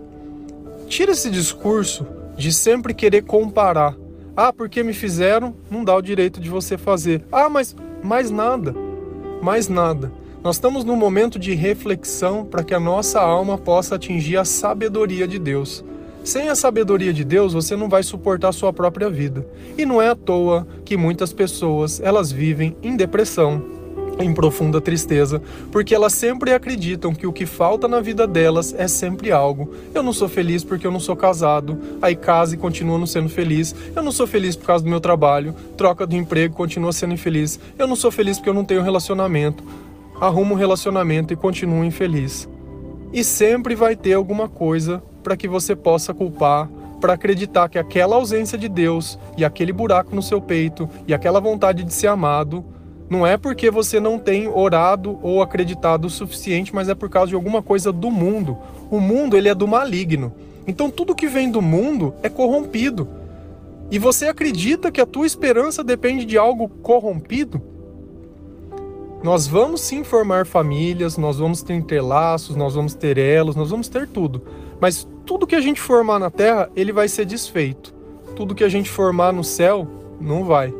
Tira 0.89 1.13
esse 1.13 1.31
discurso 1.31 2.07
de 2.37 2.53
sempre 2.53 2.95
querer 2.95 3.23
comparar. 3.23 3.95
Ah, 4.35 4.53
porque 4.53 4.83
me 4.83 4.95
fizeram, 4.95 5.55
não 5.71 5.85
dá 5.85 5.95
o 5.95 6.01
direito 6.01 6.41
de 6.41 6.49
você 6.49 6.79
fazer. 6.79 7.23
Ah, 7.31 7.51
mas 7.51 7.77
mais 8.03 8.31
nada. 8.31 8.75
Mais 9.43 9.69
nada. 9.69 10.11
Nós 10.43 10.57
estamos 10.57 10.85
num 10.85 10.97
momento 10.97 11.39
de 11.39 11.53
reflexão 11.53 12.47
para 12.47 12.65
que 12.65 12.73
a 12.73 12.81
nossa 12.81 13.21
alma 13.21 13.59
possa 13.59 13.97
atingir 13.97 14.39
a 14.39 14.45
sabedoria 14.45 15.29
de 15.29 15.39
Deus. 15.39 15.85
Sem 16.25 16.49
a 16.49 16.55
sabedoria 16.55 17.13
de 17.13 17.25
Deus, 17.25 17.53
você 17.53 17.77
não 17.77 17.91
vai 17.91 18.03
suportar 18.03 18.49
a 18.49 18.53
sua 18.53 18.73
própria 18.73 19.11
vida. 19.11 19.47
E 19.77 19.85
não 19.85 20.01
é 20.01 20.09
à 20.09 20.15
toa 20.15 20.67
que 20.83 20.97
muitas 20.97 21.31
pessoas, 21.35 22.01
elas 22.01 22.33
vivem 22.33 22.75
em 22.83 22.97
depressão, 22.97 23.63
em 24.19 24.33
profunda 24.33 24.81
tristeza, 24.81 25.43
porque 25.71 25.95
elas 25.95 26.15
sempre 26.15 26.55
acreditam 26.55 27.15
que 27.15 27.27
o 27.27 27.33
que 27.35 27.45
falta 27.45 27.87
na 27.87 28.01
vida 28.01 28.27
delas 28.27 28.75
é 28.79 28.89
sempre 28.89 29.31
algo. 29.31 29.71
Eu 29.95 30.03
não 30.03 30.13
sou 30.13 30.29
feliz 30.29 30.65
porque 30.65 30.87
eu 30.87 30.91
não 30.91 31.01
sou 31.01 31.17
casado, 31.17 31.79
aí 32.01 32.17
casa 32.17 32.55
e 32.55 32.59
continua 32.59 32.99
não 32.99 33.07
sendo 33.07 33.29
feliz. 33.29 33.75
Eu 33.95 34.03
não 34.03 34.13
sou 34.13 34.27
feliz 34.27 34.57
por 34.57 34.67
causa 34.67 34.85
do 34.85 34.91
meu 34.91 35.01
trabalho, 35.01 35.55
troca 35.77 36.07
do 36.07 36.17
emprego, 36.17 36.55
continua 36.55 36.95
sendo 36.95 37.13
infeliz. 37.13 37.61
Eu 37.79 37.87
não 37.87 37.97
sou 37.97 38.11
feliz 38.11 38.39
porque 38.39 38.49
eu 38.49 38.55
não 38.55 38.65
tenho 38.65 38.83
relacionamento. 38.83 39.63
Arrumo 40.21 40.53
um 40.53 40.59
relacionamento 40.59 41.33
e 41.33 41.37
continuo 41.37 41.83
infeliz. 41.83 42.47
E 43.11 43.25
sempre 43.25 43.75
vai 43.75 43.97
ter 43.97 44.13
alguma 44.13 44.49
coisa 44.51 45.03
para 45.23 45.35
que 45.35 45.49
você 45.49 45.75
possa 45.75 46.13
culpar, 46.13 46.69
para 47.01 47.15
acreditar 47.15 47.71
que 47.71 47.79
aquela 47.79 48.17
ausência 48.17 48.59
de 48.59 48.69
Deus 48.69 49.19
e 49.39 49.47
aquele 49.47 49.73
buraco 49.73 50.15
no 50.15 50.23
seu 50.23 50.39
peito 50.39 50.87
e 51.09 51.15
aquela 51.15 51.41
vontade 51.41 51.83
de 51.83 51.95
ser 51.95 52.09
amado 52.09 52.63
não 53.09 53.27
é 53.27 53.39
porque 53.39 53.71
você 53.71 53.99
não 53.99 54.19
tem 54.19 54.47
orado 54.47 55.19
ou 55.23 55.41
acreditado 55.41 56.05
o 56.05 56.11
suficiente, 56.11 56.75
mas 56.75 56.91
é 56.91 56.95
por 56.95 57.09
causa 57.09 57.31
de 57.31 57.35
alguma 57.35 57.63
coisa 57.63 57.91
do 57.91 58.11
mundo. 58.11 58.59
O 58.91 59.01
mundo 59.01 59.39
ele 59.39 59.49
é 59.49 59.55
do 59.55 59.67
maligno. 59.67 60.35
Então 60.67 60.91
tudo 60.91 61.15
que 61.15 61.29
vem 61.29 61.51
do 61.51 61.63
mundo 61.63 62.13
é 62.23 62.29
corrompido. 62.29 63.09
E 63.91 63.99
você 63.99 64.29
acredita 64.29 64.93
que 64.93 65.01
a 65.01 65.07
tua 65.07 65.27
esperança 65.27 65.83
depende 65.83 66.27
de 66.27 66.37
algo 66.37 66.69
corrompido? 66.69 67.80
Nós 69.23 69.47
vamos 69.47 69.83
sim 69.83 70.03
formar 70.03 70.47
famílias, 70.47 71.19
nós 71.19 71.39
vamos 71.39 71.63
ter 71.63 71.75
entrelaços, 71.75 72.57
nós 72.57 72.75
vamos 72.75 72.95
ter 72.95 73.19
elos, 73.19 73.55
nós 73.55 73.71
vamos 73.71 73.89
ter 73.89 74.09
tudo. 74.09 74.43
Mas 74.81 75.07
tudo 75.27 75.47
que 75.47 75.55
a 75.55 75.61
gente 75.61 75.81
formar 75.81 76.19
na 76.19 76.31
terra, 76.31 76.71
ele 76.75 76.93
vai 76.93 77.07
ser 77.07 77.27
desfeito. 77.27 77.95
Tudo 78.35 78.55
que 78.55 78.65
a 78.65 78.69
gente 78.69 78.89
formar 78.89 79.33
no 79.33 79.45
céu, 79.45 79.87
não 80.19 80.45
vai. 80.45 80.73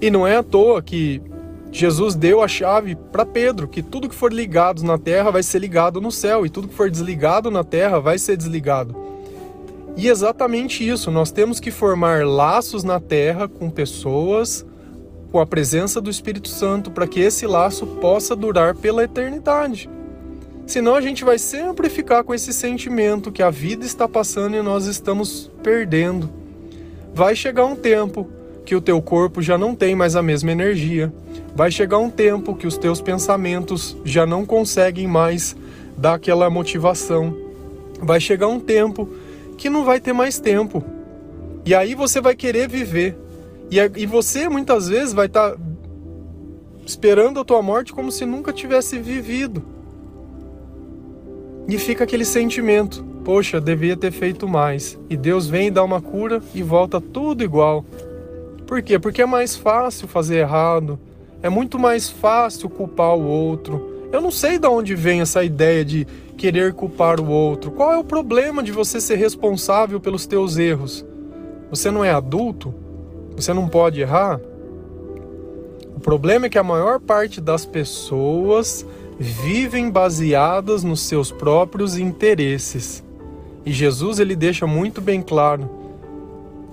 E 0.00 0.10
não 0.10 0.26
é 0.26 0.36
à 0.36 0.42
toa 0.42 0.82
que 0.82 1.22
Jesus 1.70 2.14
deu 2.14 2.42
a 2.42 2.48
chave 2.48 2.94
para 2.94 3.24
Pedro, 3.24 3.66
que 3.66 3.82
tudo 3.82 4.08
que 4.08 4.14
for 4.14 4.30
ligado 4.30 4.84
na 4.84 4.98
terra 4.98 5.30
vai 5.30 5.42
ser 5.42 5.58
ligado 5.58 6.02
no 6.02 6.12
céu, 6.12 6.44
e 6.44 6.50
tudo 6.50 6.68
que 6.68 6.74
for 6.74 6.90
desligado 6.90 7.50
na 7.50 7.64
terra 7.64 7.98
vai 7.98 8.18
ser 8.18 8.36
desligado. 8.36 8.94
E 9.96 10.08
exatamente 10.08 10.86
isso, 10.86 11.10
nós 11.10 11.30
temos 11.30 11.58
que 11.58 11.70
formar 11.70 12.26
laços 12.26 12.84
na 12.84 13.00
terra 13.00 13.48
com 13.48 13.70
pessoas, 13.70 14.66
com 15.32 15.40
a 15.40 15.46
presença 15.46 15.98
do 15.98 16.10
Espírito 16.10 16.48
Santo, 16.48 16.90
para 16.90 17.06
que 17.06 17.18
esse 17.18 17.46
laço 17.46 17.86
possa 17.86 18.36
durar 18.36 18.74
pela 18.76 19.02
eternidade. 19.02 19.88
Senão 20.66 20.94
a 20.94 21.00
gente 21.00 21.24
vai 21.24 21.38
sempre 21.38 21.88
ficar 21.88 22.22
com 22.22 22.34
esse 22.34 22.52
sentimento 22.52 23.32
que 23.32 23.42
a 23.42 23.50
vida 23.50 23.84
está 23.84 24.06
passando 24.06 24.56
e 24.56 24.62
nós 24.62 24.84
estamos 24.84 25.50
perdendo. 25.62 26.28
Vai 27.14 27.34
chegar 27.34 27.64
um 27.64 27.74
tempo 27.74 28.28
que 28.64 28.76
o 28.76 28.80
teu 28.80 29.00
corpo 29.00 29.42
já 29.42 29.56
não 29.56 29.74
tem 29.74 29.96
mais 29.96 30.14
a 30.14 30.22
mesma 30.22 30.52
energia. 30.52 31.12
Vai 31.54 31.70
chegar 31.70 31.98
um 31.98 32.10
tempo 32.10 32.54
que 32.54 32.66
os 32.66 32.76
teus 32.76 33.00
pensamentos 33.00 33.96
já 34.04 34.26
não 34.26 34.44
conseguem 34.44 35.06
mais 35.06 35.56
dar 35.96 36.14
aquela 36.14 36.48
motivação. 36.50 37.34
Vai 38.00 38.20
chegar 38.20 38.48
um 38.48 38.60
tempo 38.60 39.08
que 39.56 39.70
não 39.70 39.84
vai 39.84 39.98
ter 39.98 40.12
mais 40.12 40.38
tempo. 40.38 40.84
E 41.64 41.74
aí 41.74 41.94
você 41.94 42.20
vai 42.20 42.36
querer 42.36 42.68
viver. 42.68 43.16
E, 43.96 44.04
você 44.04 44.50
muitas 44.50 44.88
vezes 44.88 45.14
vai 45.14 45.26
estar 45.26 45.52
tá 45.52 45.58
esperando 46.84 47.40
a 47.40 47.44
tua 47.44 47.62
morte 47.62 47.92
como 47.92 48.12
se 48.12 48.26
nunca 48.26 48.52
tivesse 48.52 48.98
vivido. 48.98 49.62
E 51.66 51.78
fica 51.78 52.04
aquele 52.04 52.24
sentimento: 52.24 53.02
poxa, 53.24 53.58
devia 53.60 53.96
ter 53.96 54.10
feito 54.10 54.46
mais. 54.46 54.98
E 55.08 55.16
Deus 55.16 55.46
vem 55.46 55.68
e 55.68 55.70
dá 55.70 55.82
uma 55.82 56.02
cura 56.02 56.42
e 56.54 56.62
volta 56.62 57.00
tudo 57.00 57.42
igual. 57.42 57.84
Por 58.66 58.82
quê? 58.82 58.98
Porque 58.98 59.22
é 59.22 59.26
mais 59.26 59.56
fácil 59.56 60.06
fazer 60.06 60.36
errado, 60.38 60.98
é 61.42 61.48
muito 61.48 61.78
mais 61.78 62.10
fácil 62.10 62.68
culpar 62.68 63.14
o 63.16 63.26
outro. 63.26 63.90
Eu 64.12 64.20
não 64.20 64.30
sei 64.30 64.58
de 64.58 64.66
onde 64.66 64.94
vem 64.94 65.22
essa 65.22 65.42
ideia 65.42 65.82
de 65.82 66.06
querer 66.36 66.74
culpar 66.74 67.18
o 67.20 67.30
outro. 67.30 67.70
Qual 67.70 67.90
é 67.90 67.96
o 67.96 68.04
problema 68.04 68.62
de 68.62 68.70
você 68.70 69.00
ser 69.00 69.16
responsável 69.16 69.98
pelos 69.98 70.26
teus 70.26 70.58
erros? 70.58 71.04
Você 71.70 71.90
não 71.90 72.04
é 72.04 72.10
adulto? 72.10 72.81
Você 73.36 73.52
não 73.52 73.68
pode 73.68 74.00
errar? 74.00 74.40
O 75.96 76.00
problema 76.00 76.46
é 76.46 76.48
que 76.48 76.58
a 76.58 76.62
maior 76.62 77.00
parte 77.00 77.40
das 77.40 77.64
pessoas 77.64 78.86
vivem 79.18 79.90
baseadas 79.90 80.82
nos 80.82 81.00
seus 81.00 81.30
próprios 81.30 81.96
interesses. 81.96 83.04
E 83.64 83.72
Jesus 83.72 84.18
ele 84.18 84.34
deixa 84.34 84.66
muito 84.66 85.00
bem 85.00 85.22
claro 85.22 85.82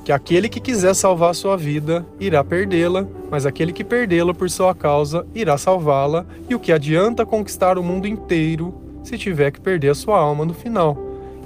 que 0.03 0.11
aquele 0.11 0.49
que 0.49 0.59
quiser 0.59 0.95
salvar 0.95 1.35
sua 1.35 1.55
vida 1.55 2.05
irá 2.19 2.43
perdê-la, 2.43 3.05
mas 3.29 3.45
aquele 3.45 3.71
que 3.71 3.83
perdê-la 3.83 4.33
por 4.33 4.49
sua 4.49 4.73
causa 4.73 5.25
irá 5.35 5.57
salvá-la, 5.57 6.25
e 6.49 6.55
o 6.55 6.59
que 6.59 6.71
adianta 6.71 7.25
conquistar 7.25 7.77
o 7.77 7.83
mundo 7.83 8.07
inteiro 8.07 8.73
se 9.03 9.17
tiver 9.17 9.51
que 9.51 9.61
perder 9.61 9.89
a 9.89 9.95
sua 9.95 10.17
alma 10.17 10.45
no 10.45 10.53
final? 10.53 10.97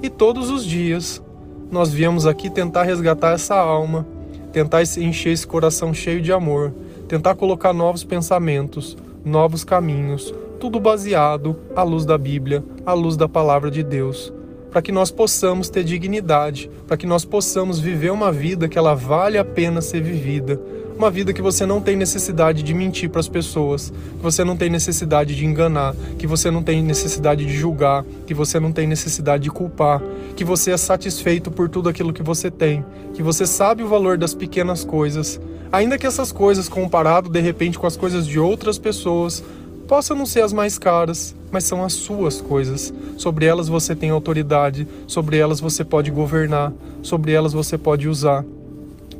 E 0.02 0.08
todos 0.08 0.50
os 0.50 0.64
dias 0.64 1.22
nós 1.70 1.92
viemos 1.92 2.26
aqui 2.26 2.48
tentar 2.48 2.84
resgatar 2.84 3.32
essa 3.32 3.54
alma, 3.54 4.06
tentar 4.54 4.82
encher 4.82 5.32
esse 5.32 5.44
coração 5.44 5.92
cheio 5.92 6.22
de 6.22 6.32
amor, 6.32 6.72
tentar 7.08 7.34
colocar 7.34 7.72
novos 7.72 8.04
pensamentos, 8.04 8.96
novos 9.24 9.64
caminhos, 9.64 10.32
tudo 10.60 10.78
baseado 10.78 11.56
à 11.74 11.82
luz 11.82 12.06
da 12.06 12.16
Bíblia, 12.16 12.62
à 12.86 12.92
luz 12.92 13.16
da 13.16 13.28
palavra 13.28 13.68
de 13.68 13.82
Deus 13.82 14.32
para 14.70 14.82
que 14.82 14.90
nós 14.90 15.08
possamos 15.08 15.68
ter 15.68 15.84
dignidade, 15.84 16.68
para 16.88 16.96
que 16.96 17.06
nós 17.06 17.24
possamos 17.24 17.78
viver 17.78 18.10
uma 18.10 18.32
vida 18.32 18.68
que 18.68 18.76
ela 18.76 18.92
vale 18.92 19.38
a 19.38 19.44
pena 19.44 19.80
ser 19.80 20.02
vivida. 20.02 20.60
Uma 20.96 21.10
vida 21.10 21.32
que 21.32 21.42
você 21.42 21.66
não 21.66 21.80
tem 21.80 21.96
necessidade 21.96 22.62
de 22.62 22.72
mentir 22.72 23.10
para 23.10 23.18
as 23.18 23.28
pessoas, 23.28 23.90
que 23.90 24.22
você 24.22 24.44
não 24.44 24.56
tem 24.56 24.70
necessidade 24.70 25.34
de 25.34 25.44
enganar, 25.44 25.92
que 26.16 26.26
você 26.26 26.52
não 26.52 26.62
tem 26.62 26.82
necessidade 26.84 27.44
de 27.44 27.52
julgar, 27.52 28.04
que 28.24 28.32
você 28.32 28.60
não 28.60 28.70
tem 28.70 28.86
necessidade 28.86 29.42
de 29.42 29.50
culpar, 29.50 30.00
que 30.36 30.44
você 30.44 30.70
é 30.70 30.76
satisfeito 30.76 31.50
por 31.50 31.68
tudo 31.68 31.88
aquilo 31.88 32.12
que 32.12 32.22
você 32.22 32.48
tem, 32.48 32.84
que 33.12 33.24
você 33.24 33.44
sabe 33.44 33.82
o 33.82 33.88
valor 33.88 34.16
das 34.16 34.34
pequenas 34.34 34.84
coisas, 34.84 35.40
ainda 35.72 35.98
que 35.98 36.06
essas 36.06 36.30
coisas 36.30 36.68
comparado 36.68 37.28
de 37.28 37.40
repente 37.40 37.76
com 37.76 37.88
as 37.88 37.96
coisas 37.96 38.24
de 38.24 38.38
outras 38.38 38.78
pessoas 38.78 39.42
possam 39.88 40.16
não 40.16 40.24
ser 40.24 40.42
as 40.42 40.52
mais 40.52 40.78
caras, 40.78 41.34
mas 41.50 41.64
são 41.64 41.84
as 41.84 41.92
suas 41.92 42.40
coisas. 42.40 42.94
Sobre 43.16 43.46
elas 43.46 43.68
você 43.68 43.96
tem 43.96 44.10
autoridade, 44.10 44.86
sobre 45.08 45.38
elas 45.38 45.58
você 45.58 45.84
pode 45.84 46.12
governar, 46.12 46.72
sobre 47.02 47.32
elas 47.32 47.52
você 47.52 47.76
pode 47.76 48.08
usar. 48.08 48.44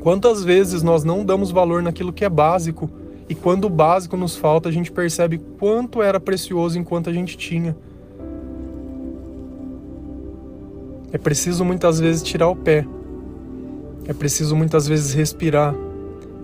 Quantas 0.05 0.45
vezes 0.45 0.85
nós 0.85 1.03
não 1.03 1.25
damos 1.25 1.51
valor 1.51 1.83
naquilo 1.83 2.13
que 2.13 2.25
é 2.25 2.29
básico 2.29 2.89
e 3.29 3.35
quando 3.35 3.65
o 3.65 3.69
básico 3.69 4.17
nos 4.17 4.37
falta, 4.37 4.69
a 4.69 4.73
gente 4.73 4.93
percebe 4.93 5.39
quanto 5.59 6.01
era 6.01 6.21
precioso 6.21 6.79
enquanto 6.79 7.11
a 7.11 7.13
gente 7.13 7.37
tinha. 7.37 7.77
É 11.11 11.19
preciso 11.19 11.65
muitas 11.65 11.99
vezes 11.99 12.23
tirar 12.23 12.49
o 12.49 12.55
pé. 12.55 12.87
É 14.07 14.13
preciso 14.13 14.55
muitas 14.55 14.87
vezes 14.87 15.13
respirar. 15.13 15.75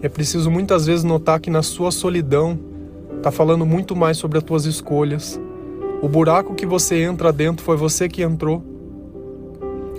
É 0.03 0.09
preciso 0.09 0.51
muitas 0.51 0.87
vezes 0.87 1.05
notar 1.05 1.39
que 1.39 1.51
na 1.51 1.63
sua 1.63 1.93
solidão 1.93 2.59
Tá 3.23 3.31
falando 3.31 3.67
muito 3.67 3.95
mais 3.95 4.17
sobre 4.17 4.39
as 4.39 4.45
tuas 4.45 4.65
escolhas. 4.65 5.39
O 6.01 6.09
buraco 6.09 6.55
que 6.55 6.65
você 6.65 7.03
entra 7.03 7.31
dentro 7.31 7.63
foi 7.63 7.77
você 7.77 8.09
que 8.09 8.23
entrou. 8.23 8.65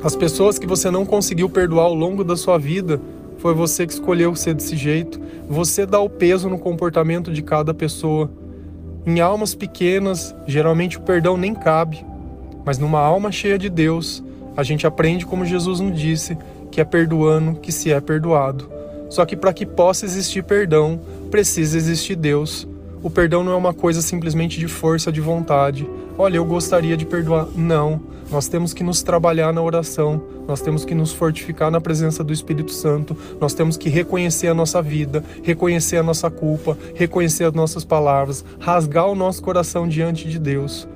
As 0.03 0.15
pessoas 0.15 0.57
que 0.57 0.65
você 0.65 0.89
não 0.89 1.05
conseguiu 1.05 1.47
perdoar 1.47 1.85
ao 1.85 1.93
longo 1.93 2.23
da 2.23 2.35
sua 2.35 2.57
vida 2.57 2.99
foi 3.41 3.55
você 3.55 3.87
que 3.87 3.93
escolheu 3.93 4.35
ser 4.35 4.53
desse 4.53 4.77
jeito. 4.77 5.19
Você 5.49 5.83
dá 5.83 5.99
o 5.99 6.07
peso 6.07 6.47
no 6.47 6.59
comportamento 6.59 7.33
de 7.33 7.41
cada 7.41 7.73
pessoa. 7.73 8.29
Em 9.03 9.19
almas 9.19 9.55
pequenas, 9.55 10.35
geralmente 10.45 10.97
o 10.97 11.01
perdão 11.01 11.35
nem 11.35 11.55
cabe, 11.55 12.05
mas 12.63 12.77
numa 12.77 12.99
alma 12.99 13.31
cheia 13.31 13.57
de 13.57 13.67
Deus, 13.67 14.23
a 14.55 14.61
gente 14.61 14.85
aprende 14.85 15.25
como 15.25 15.43
Jesus 15.43 15.79
nos 15.79 15.99
disse, 15.99 16.37
que 16.69 16.79
é 16.79 16.85
perdoando 16.85 17.59
que 17.59 17.71
se 17.71 17.91
é 17.91 17.99
perdoado. 17.99 18.69
Só 19.09 19.25
que 19.25 19.35
para 19.35 19.51
que 19.51 19.65
possa 19.65 20.05
existir 20.05 20.43
perdão, 20.43 21.01
precisa 21.31 21.75
existir 21.75 22.15
Deus. 22.15 22.67
O 23.03 23.09
perdão 23.09 23.43
não 23.43 23.51
é 23.51 23.55
uma 23.55 23.73
coisa 23.73 24.01
simplesmente 24.01 24.59
de 24.59 24.67
força 24.67 25.11
de 25.11 25.19
vontade. 25.19 25.89
Olha, 26.17 26.37
eu 26.37 26.45
gostaria 26.45 26.95
de 26.95 27.05
perdoar. 27.05 27.47
Não. 27.55 27.99
Nós 28.29 28.47
temos 28.47 28.73
que 28.73 28.83
nos 28.83 29.01
trabalhar 29.01 29.51
na 29.51 29.61
oração, 29.61 30.21
nós 30.47 30.61
temos 30.61 30.85
que 30.85 30.95
nos 30.95 31.11
fortificar 31.11 31.69
na 31.69 31.81
presença 31.81 32.23
do 32.23 32.31
Espírito 32.31 32.71
Santo, 32.71 33.17
nós 33.41 33.53
temos 33.53 33.75
que 33.75 33.89
reconhecer 33.89 34.47
a 34.47 34.53
nossa 34.53 34.81
vida, 34.81 35.21
reconhecer 35.43 35.97
a 35.97 36.03
nossa 36.03 36.31
culpa, 36.31 36.77
reconhecer 36.95 37.43
as 37.43 37.53
nossas 37.53 37.83
palavras, 37.83 38.45
rasgar 38.57 39.07
o 39.07 39.15
nosso 39.15 39.41
coração 39.41 39.85
diante 39.85 40.29
de 40.29 40.39
Deus. 40.39 40.87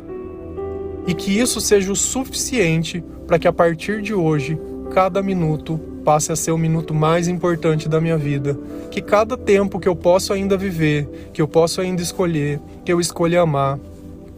E 1.05 1.13
que 1.13 1.37
isso 1.37 1.59
seja 1.59 1.91
o 1.91 1.95
suficiente 1.95 3.03
para 3.27 3.37
que 3.37 3.49
a 3.49 3.53
partir 3.53 4.01
de 4.01 4.13
hoje, 4.13 4.57
cada 4.91 5.21
minuto 5.21 5.77
passe 6.05 6.31
a 6.31 6.35
ser 6.35 6.51
o 6.51 6.57
minuto 6.57 6.93
mais 6.93 7.27
importante 7.27 7.89
da 7.89 7.99
minha 7.99 8.15
vida. 8.15 8.57
Que 8.91 9.01
cada 9.01 9.35
tempo 9.35 9.79
que 9.79 9.87
eu 9.87 9.95
posso 9.95 10.31
ainda 10.31 10.55
viver, 10.55 11.29
que 11.33 11.41
eu 11.41 11.47
posso 11.47 11.81
ainda 11.81 12.01
escolher, 12.01 12.61
que 12.85 12.93
eu 12.93 13.01
escolha 13.01 13.41
amar, 13.41 13.79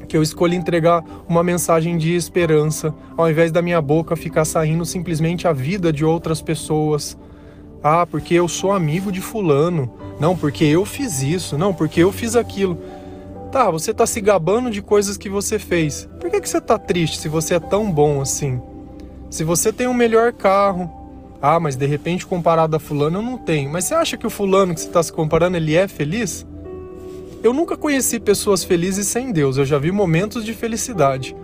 que 0.08 0.16
eu 0.16 0.24
escolhi 0.24 0.56
entregar 0.56 1.04
uma 1.28 1.44
mensagem 1.44 1.98
de 1.98 2.16
esperança, 2.16 2.96
ao 3.18 3.30
invés 3.30 3.52
da 3.52 3.62
minha 3.62 3.82
boca 3.82 4.16
ficar 4.16 4.46
saindo 4.46 4.86
simplesmente 4.86 5.46
a 5.46 5.52
vida 5.52 5.92
de 5.92 6.06
outras 6.06 6.42
pessoas. 6.42 7.18
Ah, 7.84 8.06
porque 8.06 8.34
eu 8.34 8.48
sou 8.48 8.72
amigo 8.72 9.12
de 9.12 9.20
fulano. 9.20 9.92
Não, 10.20 10.36
porque 10.36 10.64
eu 10.64 10.86
fiz 10.86 11.22
isso. 11.22 11.58
Não, 11.58 11.74
porque 11.74 12.02
eu 12.02 12.12
fiz 12.12 12.36
aquilo. 12.36 12.78
Tá, 13.52 13.70
você 13.70 13.94
tá 13.94 14.06
se 14.08 14.20
gabando 14.22 14.72
de 14.72 14.82
coisas 14.82 15.18
que 15.18 15.30
você 15.30 15.60
fez. 15.60 16.08
Por 16.20 16.30
que, 16.30 16.42
que 16.42 16.50
você 16.50 16.60
tá 16.60 16.78
triste 16.80 17.18
se 17.18 17.28
você 17.28 17.56
é 17.56 17.60
tão 17.60 17.92
bom 17.92 18.22
assim? 18.22 18.62
Se 19.30 19.44
você 19.44 19.72
tem 19.74 19.88
um 19.88 19.94
melhor 19.94 20.32
carro. 20.32 20.97
Ah, 21.42 21.60
mas 21.60 21.76
de 21.76 21.86
repente 21.86 22.26
comparado 22.26 22.76
a 22.76 22.80
fulano 22.80 23.20
eu 23.20 23.22
não 23.22 23.38
tenho. 23.38 23.70
Mas 23.70 23.86
você 23.86 23.94
acha 23.94 24.18
que 24.18 24.26
o 24.26 24.30
fulano 24.30 24.74
que 24.74 24.82
você 24.82 24.88
está 24.88 25.02
se 25.02 25.14
comparando, 25.14 25.58
ele 25.58 25.76
é 25.76 25.88
feliz? 25.88 26.46
Eu 27.44 27.54
nunca 27.54 27.78
conheci 27.78 28.20
pessoas 28.20 28.64
felizes 28.64 29.08
sem 29.08 29.32
Deus, 29.32 29.58
eu 29.58 29.66
já 29.66 29.78
vi 29.78 29.92
momentos 29.92 30.44
de 30.44 30.54
felicidade. 30.54 31.36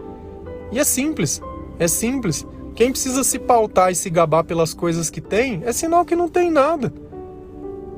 E 0.72 0.80
é 0.80 0.84
simples, 0.84 1.42
é 1.78 1.88
simples. 1.88 2.46
Quem 2.76 2.92
precisa 2.92 3.24
se 3.24 3.38
pautar 3.38 3.92
e 3.92 3.96
se 3.96 4.10
gabar 4.10 4.44
pelas 4.44 4.74
coisas 4.74 5.10
que 5.10 5.22
tem 5.22 5.62
é 5.64 5.72
sinal 5.72 6.04
que 6.04 6.16
não 6.16 6.28
tem 6.28 6.50
nada. 6.50 6.92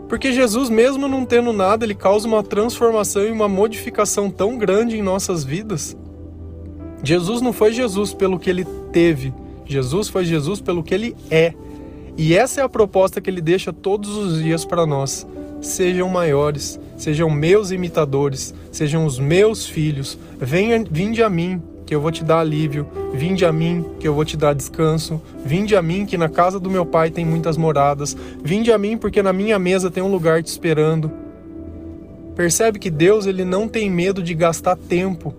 Porque 0.09 0.31
Jesus, 0.31 0.69
mesmo 0.69 1.07
não 1.07 1.25
tendo 1.25 1.51
nada, 1.51 1.85
ele 1.85 1.95
causa 1.95 2.27
uma 2.27 2.43
transformação 2.43 3.23
e 3.23 3.31
uma 3.31 3.47
modificação 3.47 4.29
tão 4.29 4.57
grande 4.57 4.97
em 4.97 5.01
nossas 5.01 5.43
vidas. 5.43 5.97
Jesus 7.03 7.41
não 7.41 7.53
foi 7.53 7.71
Jesus 7.71 8.13
pelo 8.13 8.37
que 8.37 8.49
ele 8.49 8.65
teve, 8.91 9.33
Jesus 9.65 10.09
foi 10.09 10.25
Jesus 10.25 10.61
pelo 10.61 10.83
que 10.83 10.93
ele 10.93 11.15
é. 11.31 11.53
E 12.17 12.35
essa 12.35 12.61
é 12.61 12.63
a 12.63 12.69
proposta 12.69 13.19
que 13.19 13.29
ele 13.29 13.41
deixa 13.41 13.73
todos 13.73 14.15
os 14.15 14.41
dias 14.41 14.63
para 14.63 14.85
nós. 14.85 15.27
Sejam 15.61 16.07
maiores, 16.07 16.79
sejam 16.97 17.29
meus 17.29 17.71
imitadores, 17.71 18.53
sejam 18.71 19.05
os 19.05 19.19
meus 19.19 19.65
filhos. 19.65 20.17
Venha, 20.39 20.83
vinde 20.89 21.21
a 21.21 21.29
mim, 21.29 21.61
que 21.85 21.93
eu 21.93 21.99
vou 21.99 22.11
te 22.11 22.23
dar 22.23 22.39
alívio. 22.39 22.87
Vinde 23.13 23.45
a 23.45 23.51
mim, 23.51 23.85
que 23.99 24.07
eu 24.07 24.13
vou 24.13 24.23
te 24.23 24.37
dar 24.37 24.53
descanso. 24.53 25.21
Vinde 25.45 25.75
a 25.75 25.81
mim, 25.81 26.05
que 26.05 26.17
na 26.17 26.29
casa 26.29 26.59
do 26.59 26.69
meu 26.69 26.85
pai 26.85 27.09
tem 27.09 27.25
muitas 27.25 27.57
moradas. 27.57 28.15
Vinde 28.43 28.71
a 28.71 28.77
mim, 28.77 28.97
porque 28.97 29.21
na 29.21 29.33
minha 29.33 29.59
mesa 29.59 29.91
tem 29.91 30.01
um 30.01 30.11
lugar 30.11 30.41
te 30.41 30.47
esperando. 30.47 31.11
Percebe 32.35 32.79
que 32.79 32.89
Deus 32.89 33.25
ele 33.25 33.45
não 33.45 33.67
tem 33.67 33.89
medo 33.89 34.21
de 34.21 34.33
gastar 34.33 34.75
tempo. 34.75 35.33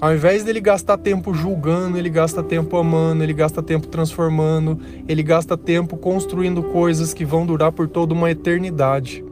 Ao 0.00 0.14
invés 0.14 0.44
dele 0.44 0.60
gastar 0.60 0.96
tempo 0.96 1.34
julgando, 1.34 1.98
ele 1.98 2.08
gasta 2.08 2.40
tempo 2.40 2.76
amando, 2.76 3.24
ele 3.24 3.32
gasta 3.32 3.60
tempo 3.60 3.88
transformando, 3.88 4.78
ele 5.08 5.24
gasta 5.24 5.56
tempo 5.56 5.96
construindo 5.96 6.62
coisas 6.62 7.12
que 7.12 7.24
vão 7.24 7.44
durar 7.44 7.72
por 7.72 7.88
toda 7.88 8.14
uma 8.14 8.30
eternidade. 8.30 9.24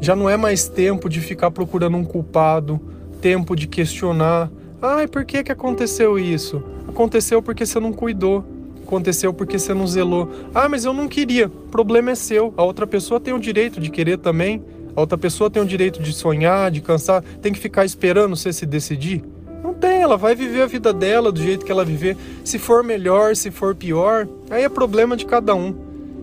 Já 0.00 0.16
não 0.16 0.30
é 0.30 0.38
mais 0.38 0.68
tempo 0.68 1.06
de 1.06 1.20
ficar 1.20 1.50
procurando 1.50 1.98
um 1.98 2.04
culpado, 2.04 2.80
tempo 3.20 3.54
de 3.54 3.66
questionar. 3.66 4.50
Ai, 4.80 5.06
por 5.06 5.26
que, 5.26 5.42
que 5.42 5.52
aconteceu 5.52 6.18
isso? 6.18 6.62
Aconteceu 6.88 7.42
porque 7.42 7.66
você 7.66 7.78
não 7.78 7.92
cuidou. 7.92 8.42
Aconteceu 8.86 9.34
porque 9.34 9.58
você 9.58 9.74
não 9.74 9.86
zelou. 9.86 10.30
Ah, 10.54 10.66
mas 10.66 10.86
eu 10.86 10.94
não 10.94 11.08
queria. 11.08 11.48
O 11.48 11.68
problema 11.68 12.12
é 12.12 12.14
seu. 12.14 12.54
A 12.56 12.62
outra 12.62 12.86
pessoa 12.86 13.20
tem 13.20 13.34
o 13.34 13.38
direito 13.38 13.80
de 13.80 13.90
querer 13.90 14.16
também. 14.16 14.62
A 14.98 15.00
outra 15.00 15.16
pessoa 15.16 15.48
tem 15.48 15.62
o 15.62 15.64
direito 15.64 16.02
de 16.02 16.12
sonhar, 16.12 16.72
de 16.72 16.80
cansar. 16.80 17.22
Tem 17.40 17.52
que 17.52 17.58
ficar 17.60 17.84
esperando 17.84 18.34
você 18.34 18.52
se 18.52 18.66
decidir? 18.66 19.22
Não 19.62 19.72
tem, 19.72 20.02
ela 20.02 20.16
vai 20.16 20.34
viver 20.34 20.62
a 20.62 20.66
vida 20.66 20.92
dela 20.92 21.30
do 21.30 21.40
jeito 21.40 21.64
que 21.64 21.70
ela 21.70 21.84
viver. 21.84 22.16
Se 22.44 22.58
for 22.58 22.82
melhor, 22.82 23.36
se 23.36 23.52
for 23.52 23.76
pior, 23.76 24.26
aí 24.50 24.64
é 24.64 24.68
problema 24.68 25.16
de 25.16 25.24
cada 25.24 25.54
um. 25.54 25.72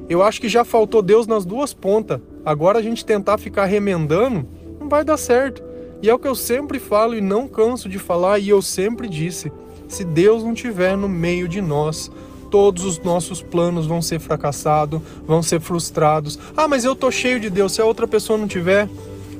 Eu 0.10 0.22
acho 0.22 0.42
que 0.42 0.50
já 0.50 0.66
faltou 0.66 1.02
Deus 1.02 1.26
nas 1.26 1.46
duas 1.46 1.74
pontas. 1.74 2.20
Agora 2.46 2.80
a 2.80 2.82
gente 2.82 3.06
tentar 3.06 3.38
ficar 3.38 3.64
remendando, 3.64 4.46
não 4.78 4.90
vai 4.90 5.06
dar 5.06 5.16
certo. 5.16 5.64
E 6.02 6.10
é 6.10 6.14
o 6.14 6.20
que 6.20 6.28
eu 6.28 6.36
sempre 6.36 6.78
falo 6.78 7.16
e 7.16 7.22
não 7.22 7.48
canso 7.48 7.88
de 7.88 7.98
falar, 7.98 8.40
e 8.40 8.50
eu 8.50 8.62
sempre 8.62 9.08
disse: 9.08 9.54
se 9.88 10.04
Deus 10.04 10.44
não 10.44 10.52
estiver 10.52 10.98
no 10.98 11.08
meio 11.08 11.48
de 11.48 11.62
nós, 11.62 12.12
todos 12.50 12.86
os 12.86 13.00
nossos 13.00 13.42
planos 13.42 13.86
vão 13.86 14.02
ser 14.02 14.20
fracassados, 14.20 15.02
vão 15.26 15.44
ser 15.44 15.60
frustrados. 15.60 16.40
Ah, 16.56 16.68
mas 16.68 16.86
eu 16.86 16.96
tô 16.96 17.12
cheio 17.12 17.40
de 17.40 17.50
Deus. 17.50 17.74
Se 17.74 17.82
a 17.82 17.86
outra 17.86 18.08
pessoa 18.08 18.38
não 18.38 18.48
tiver, 18.48 18.90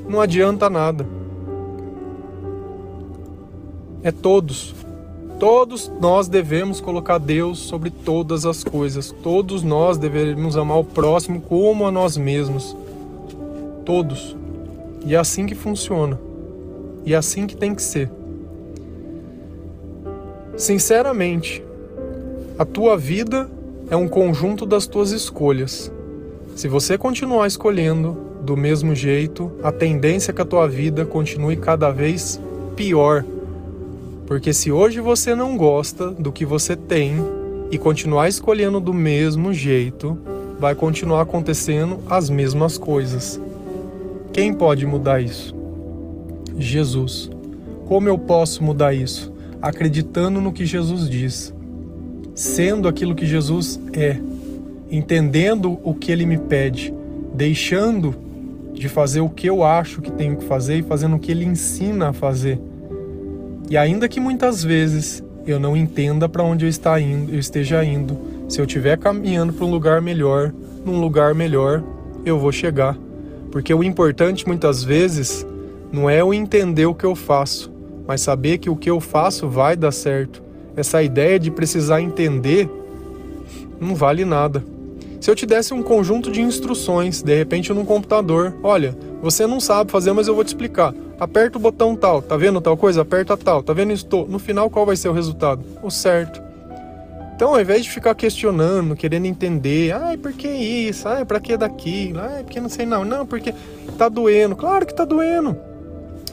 não 0.08 0.20
adianta 0.20 0.68
nada. 0.68 1.06
É 4.02 4.12
todos. 4.12 4.74
Todos 5.38 5.90
nós 6.00 6.28
devemos 6.28 6.80
colocar 6.80 7.18
Deus 7.18 7.58
sobre 7.58 7.90
todas 7.90 8.46
as 8.46 8.64
coisas. 8.64 9.10
Todos 9.22 9.62
nós 9.62 9.98
devemos 9.98 10.56
amar 10.56 10.78
o 10.78 10.84
próximo 10.84 11.40
como 11.40 11.86
a 11.86 11.90
nós 11.90 12.16
mesmos. 12.16 12.76
Todos. 13.84 14.36
E 15.04 15.14
é 15.14 15.18
assim 15.18 15.44
que 15.44 15.54
funciona. 15.54 16.18
E 17.04 17.12
é 17.12 17.16
assim 17.16 17.46
que 17.46 17.56
tem 17.56 17.74
que 17.74 17.82
ser. 17.82 18.10
Sinceramente, 20.56 21.62
a 22.58 22.64
tua 22.64 22.96
vida 22.96 23.50
é 23.90 23.96
um 23.96 24.08
conjunto 24.08 24.64
das 24.64 24.86
tuas 24.86 25.10
escolhas. 25.10 25.92
Se 26.54 26.68
você 26.68 26.96
continuar 26.96 27.46
escolhendo 27.46 28.16
do 28.40 28.56
mesmo 28.56 28.94
jeito, 28.94 29.52
a 29.62 29.70
tendência 29.70 30.30
é 30.30 30.34
que 30.34 30.40
a 30.40 30.46
tua 30.46 30.66
vida 30.66 31.04
continue 31.04 31.56
cada 31.56 31.90
vez 31.90 32.40
pior. 32.74 33.26
Porque 34.26 34.54
se 34.54 34.72
hoje 34.72 35.00
você 35.00 35.34
não 35.34 35.54
gosta 35.54 36.10
do 36.10 36.32
que 36.32 36.46
você 36.46 36.74
tem 36.74 37.16
e 37.70 37.76
continuar 37.76 38.26
escolhendo 38.26 38.80
do 38.80 38.94
mesmo 38.94 39.52
jeito, 39.52 40.16
vai 40.58 40.74
continuar 40.74 41.20
acontecendo 41.20 41.98
as 42.08 42.30
mesmas 42.30 42.78
coisas. 42.78 43.38
Quem 44.32 44.54
pode 44.54 44.86
mudar 44.86 45.20
isso? 45.20 45.54
Jesus. 46.58 47.30
Como 47.84 48.08
eu 48.08 48.16
posso 48.16 48.64
mudar 48.64 48.94
isso? 48.94 49.30
Acreditando 49.60 50.40
no 50.40 50.52
que 50.52 50.64
Jesus 50.64 51.08
diz, 51.08 51.54
sendo 52.36 52.86
aquilo 52.86 53.14
que 53.14 53.24
Jesus 53.24 53.80
é, 53.94 54.18
entendendo 54.90 55.80
o 55.82 55.94
que 55.94 56.12
ele 56.12 56.26
me 56.26 56.36
pede, 56.36 56.92
deixando 57.34 58.14
de 58.74 58.90
fazer 58.90 59.22
o 59.22 59.28
que 59.30 59.48
eu 59.48 59.64
acho 59.64 60.02
que 60.02 60.12
tenho 60.12 60.36
que 60.36 60.44
fazer 60.44 60.76
e 60.76 60.82
fazendo 60.82 61.16
o 61.16 61.18
que 61.18 61.32
ele 61.32 61.46
ensina 61.46 62.10
a 62.10 62.12
fazer. 62.12 62.60
E 63.70 63.76
ainda 63.76 64.06
que 64.06 64.20
muitas 64.20 64.62
vezes 64.62 65.24
eu 65.46 65.58
não 65.58 65.74
entenda 65.74 66.28
para 66.28 66.42
onde 66.42 66.66
eu, 66.66 66.68
está 66.68 67.00
indo, 67.00 67.32
eu 67.32 67.38
esteja 67.38 67.82
indo, 67.82 68.18
se 68.48 68.60
eu 68.60 68.66
estiver 68.66 68.98
caminhando 68.98 69.54
para 69.54 69.64
um 69.64 69.70
lugar 69.70 70.02
melhor, 70.02 70.52
num 70.84 71.00
lugar 71.00 71.34
melhor, 71.34 71.82
eu 72.24 72.38
vou 72.38 72.52
chegar. 72.52 72.96
Porque 73.50 73.72
o 73.72 73.82
importante 73.82 74.46
muitas 74.46 74.84
vezes 74.84 75.46
não 75.90 76.10
é 76.10 76.20
eu 76.20 76.34
entender 76.34 76.84
o 76.84 76.94
que 76.94 77.06
eu 77.06 77.14
faço, 77.14 77.72
mas 78.06 78.20
saber 78.20 78.58
que 78.58 78.68
o 78.68 78.76
que 78.76 78.90
eu 78.90 79.00
faço 79.00 79.48
vai 79.48 79.74
dar 79.74 79.92
certo. 79.92 80.45
Essa 80.76 81.02
ideia 81.02 81.38
de 81.38 81.50
precisar 81.50 82.00
entender 82.00 82.68
não 83.80 83.94
vale 83.94 84.24
nada. 84.24 84.62
Se 85.20 85.30
eu 85.30 85.34
te 85.34 85.46
desse 85.46 85.72
um 85.72 85.82
conjunto 85.82 86.30
de 86.30 86.40
instruções, 86.40 87.22
de 87.22 87.34
repente 87.34 87.72
num 87.72 87.84
computador, 87.84 88.54
olha, 88.62 88.96
você 89.22 89.46
não 89.46 89.58
sabe 89.58 89.90
fazer, 89.90 90.12
mas 90.12 90.28
eu 90.28 90.34
vou 90.34 90.44
te 90.44 90.48
explicar. 90.48 90.94
Aperta 91.18 91.56
o 91.56 91.60
botão 91.60 91.96
tal, 91.96 92.20
tá 92.20 92.36
vendo 92.36 92.60
tal 92.60 92.76
coisa? 92.76 93.00
Aperta 93.00 93.36
tal, 93.36 93.62
tá 93.62 93.72
vendo 93.72 93.92
isso? 93.92 94.06
No 94.28 94.38
final, 94.38 94.68
qual 94.68 94.84
vai 94.84 94.96
ser 94.96 95.08
o 95.08 95.12
resultado? 95.12 95.64
O 95.82 95.90
certo. 95.90 96.42
Então, 97.34 97.54
ao 97.54 97.60
invés 97.60 97.84
de 97.84 97.90
ficar 97.90 98.14
questionando, 98.14 98.94
querendo 98.96 99.26
entender, 99.26 99.92
ai, 99.92 100.16
por 100.16 100.32
que 100.32 100.48
isso? 100.48 101.06
Ai, 101.08 101.24
pra 101.24 101.40
que 101.40 101.56
daquilo? 101.56 102.20
Ai, 102.20 102.42
porque 102.42 102.60
não 102.60 102.68
sei 102.68 102.86
não. 102.86 103.04
Não, 103.04 103.26
porque 103.26 103.54
tá 103.98 104.08
doendo. 104.08 104.56
Claro 104.56 104.86
que 104.86 104.94
tá 104.94 105.04
doendo. 105.04 105.56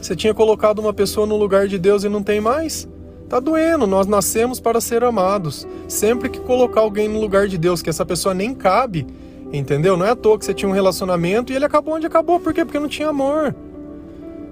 Você 0.00 0.14
tinha 0.14 0.32
colocado 0.32 0.78
uma 0.78 0.94
pessoa 0.94 1.26
no 1.26 1.36
lugar 1.36 1.66
de 1.66 1.78
Deus 1.78 2.04
e 2.04 2.08
não 2.08 2.22
tem 2.22 2.40
mais? 2.40 2.88
Tá 3.34 3.40
doendo. 3.40 3.84
Nós 3.84 4.06
nascemos 4.06 4.60
para 4.60 4.80
ser 4.80 5.02
amados. 5.02 5.66
Sempre 5.88 6.28
que 6.28 6.38
colocar 6.38 6.82
alguém 6.82 7.08
no 7.08 7.20
lugar 7.20 7.48
de 7.48 7.58
Deus, 7.58 7.82
que 7.82 7.90
essa 7.90 8.06
pessoa 8.06 8.32
nem 8.32 8.54
cabe, 8.54 9.04
entendeu? 9.52 9.96
Não 9.96 10.06
é 10.06 10.10
à 10.10 10.14
toa 10.14 10.38
que 10.38 10.44
você 10.44 10.54
tinha 10.54 10.68
um 10.68 10.72
relacionamento 10.72 11.52
e 11.52 11.56
ele 11.56 11.64
acabou 11.64 11.96
onde 11.96 12.06
acabou. 12.06 12.38
Por 12.38 12.54
quê? 12.54 12.64
Porque 12.64 12.78
não 12.78 12.86
tinha 12.86 13.08
amor. 13.08 13.52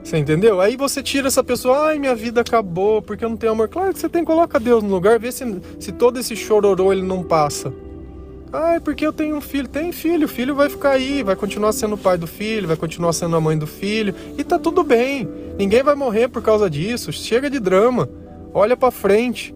Você 0.03 0.19
entendeu? 0.19 0.61
Aí 0.61 0.77
você 0.77 1.01
tira 1.01 1.29
essa 1.29 1.45
pessoa, 1.45 1.91
ai, 1.91 1.99
minha 2.01 2.13
vida 2.17 2.41
acabou 2.41 3.01
porque 3.01 3.25
eu 3.25 3.29
não 3.29 3.37
tenho 3.37 3.53
amor. 3.53 3.69
Claro 3.69 3.93
que 3.93 4.01
você 4.01 4.09
tem, 4.09 4.25
coloca 4.25 4.59
Deus 4.59 4.83
no 4.83 4.91
lugar, 4.91 5.17
vê 5.17 5.31
se, 5.31 5.45
se 5.79 5.93
todo 5.93 6.19
esse 6.19 6.35
chororô 6.35 6.93
ele 6.93 7.03
não 7.03 7.23
passa. 7.23 7.73
Ai, 8.53 8.81
porque 8.81 9.07
eu 9.07 9.13
tenho 9.13 9.37
um 9.37 9.41
filho. 9.41 9.69
Tem 9.69 9.93
filho, 9.93 10.25
o 10.25 10.29
filho 10.29 10.57
vai 10.57 10.69
ficar 10.69 10.91
aí, 10.91 11.23
vai 11.23 11.37
continuar 11.37 11.71
sendo 11.71 11.95
o 11.95 11.99
pai 11.99 12.19
do 12.19 12.27
filho, 12.27 12.67
vai 12.67 12.77
continuar 12.77 13.13
sendo 13.13 13.37
a 13.37 13.41
mãe 13.41 13.57
do 13.57 13.67
filho, 13.67 14.13
e 14.37 14.43
tá 14.43 14.59
tudo 14.59 14.83
bem. 14.83 15.29
Ninguém 15.57 15.85
vai 15.85 15.95
morrer 15.95 16.27
por 16.27 16.43
causa 16.43 16.69
disso. 16.69 17.13
Chega 17.13 17.49
de 17.49 17.61
drama. 17.61 18.09
Olha 18.55 18.77
para 18.77 18.91
frente. 18.91 19.55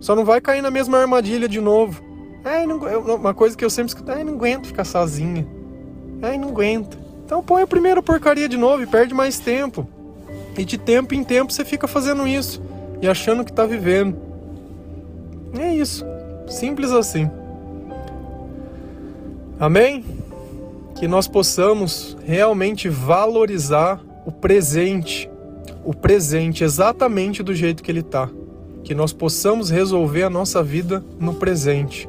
Só 0.00 0.14
não 0.14 0.24
vai 0.24 0.40
cair 0.40 0.62
na 0.62 0.70
mesma 0.70 0.98
armadilha 0.98 1.48
de 1.48 1.60
novo. 1.60 2.02
Ai, 2.44 2.66
não, 2.66 2.78
uma 3.16 3.34
coisa 3.34 3.56
que 3.56 3.64
eu 3.64 3.70
sempre 3.70 3.88
escuto, 3.88 4.12
ai, 4.12 4.22
não 4.22 4.34
aguento 4.34 4.66
ficar 4.66 4.84
sozinha. 4.84 5.46
Ai, 6.22 6.38
não 6.38 6.48
aguento. 6.50 6.96
Então 7.24 7.42
põe 7.42 7.62
a 7.62 7.66
primeira 7.66 8.00
porcaria 8.02 8.48
de 8.48 8.56
novo 8.56 8.82
e 8.82 8.86
perde 8.86 9.12
mais 9.12 9.38
tempo. 9.38 9.88
E 10.56 10.64
de 10.64 10.78
tempo 10.78 11.14
em 11.14 11.24
tempo 11.24 11.52
você 11.52 11.64
fica 11.64 11.88
fazendo 11.88 12.26
isso 12.26 12.62
e 13.02 13.08
achando 13.08 13.44
que 13.44 13.50
está 13.50 13.66
vivendo. 13.66 14.16
É 15.58 15.74
isso. 15.74 16.04
Simples 16.46 16.92
assim. 16.92 17.28
Amém? 19.58 20.04
Que 20.94 21.08
nós 21.08 21.26
possamos 21.26 22.16
realmente 22.24 22.88
valorizar 22.88 24.00
o 24.24 24.32
presente. 24.32 25.28
O 25.86 25.94
presente 25.94 26.64
exatamente 26.64 27.44
do 27.44 27.54
jeito 27.54 27.80
que 27.80 27.90
ele 27.90 28.00
está. 28.00 28.28
Que 28.82 28.92
nós 28.92 29.12
possamos 29.12 29.70
resolver 29.70 30.24
a 30.24 30.30
nossa 30.30 30.62
vida 30.62 31.02
no 31.20 31.34
presente. 31.34 32.08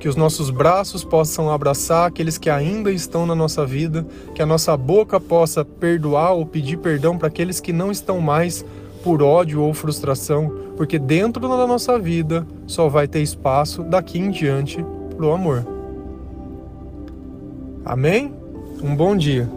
Que 0.00 0.08
os 0.08 0.16
nossos 0.16 0.48
braços 0.48 1.04
possam 1.04 1.50
abraçar 1.50 2.08
aqueles 2.08 2.38
que 2.38 2.48
ainda 2.48 2.90
estão 2.90 3.26
na 3.26 3.34
nossa 3.34 3.66
vida, 3.66 4.06
que 4.34 4.40
a 4.40 4.46
nossa 4.46 4.74
boca 4.76 5.20
possa 5.20 5.62
perdoar 5.62 6.32
ou 6.32 6.46
pedir 6.46 6.78
perdão 6.78 7.18
para 7.18 7.28
aqueles 7.28 7.60
que 7.60 7.72
não 7.72 7.90
estão 7.90 8.18
mais 8.18 8.64
por 9.04 9.22
ódio 9.22 9.62
ou 9.62 9.74
frustração, 9.74 10.50
porque 10.76 10.98
dentro 10.98 11.46
da 11.48 11.66
nossa 11.66 11.98
vida 11.98 12.46
só 12.66 12.88
vai 12.88 13.06
ter 13.06 13.20
espaço 13.20 13.82
daqui 13.82 14.18
em 14.18 14.30
diante 14.30 14.84
para 15.16 15.26
o 15.26 15.32
amor. 15.32 15.66
Amém? 17.84 18.32
Um 18.82 18.94
bom 18.94 19.16
dia. 19.16 19.48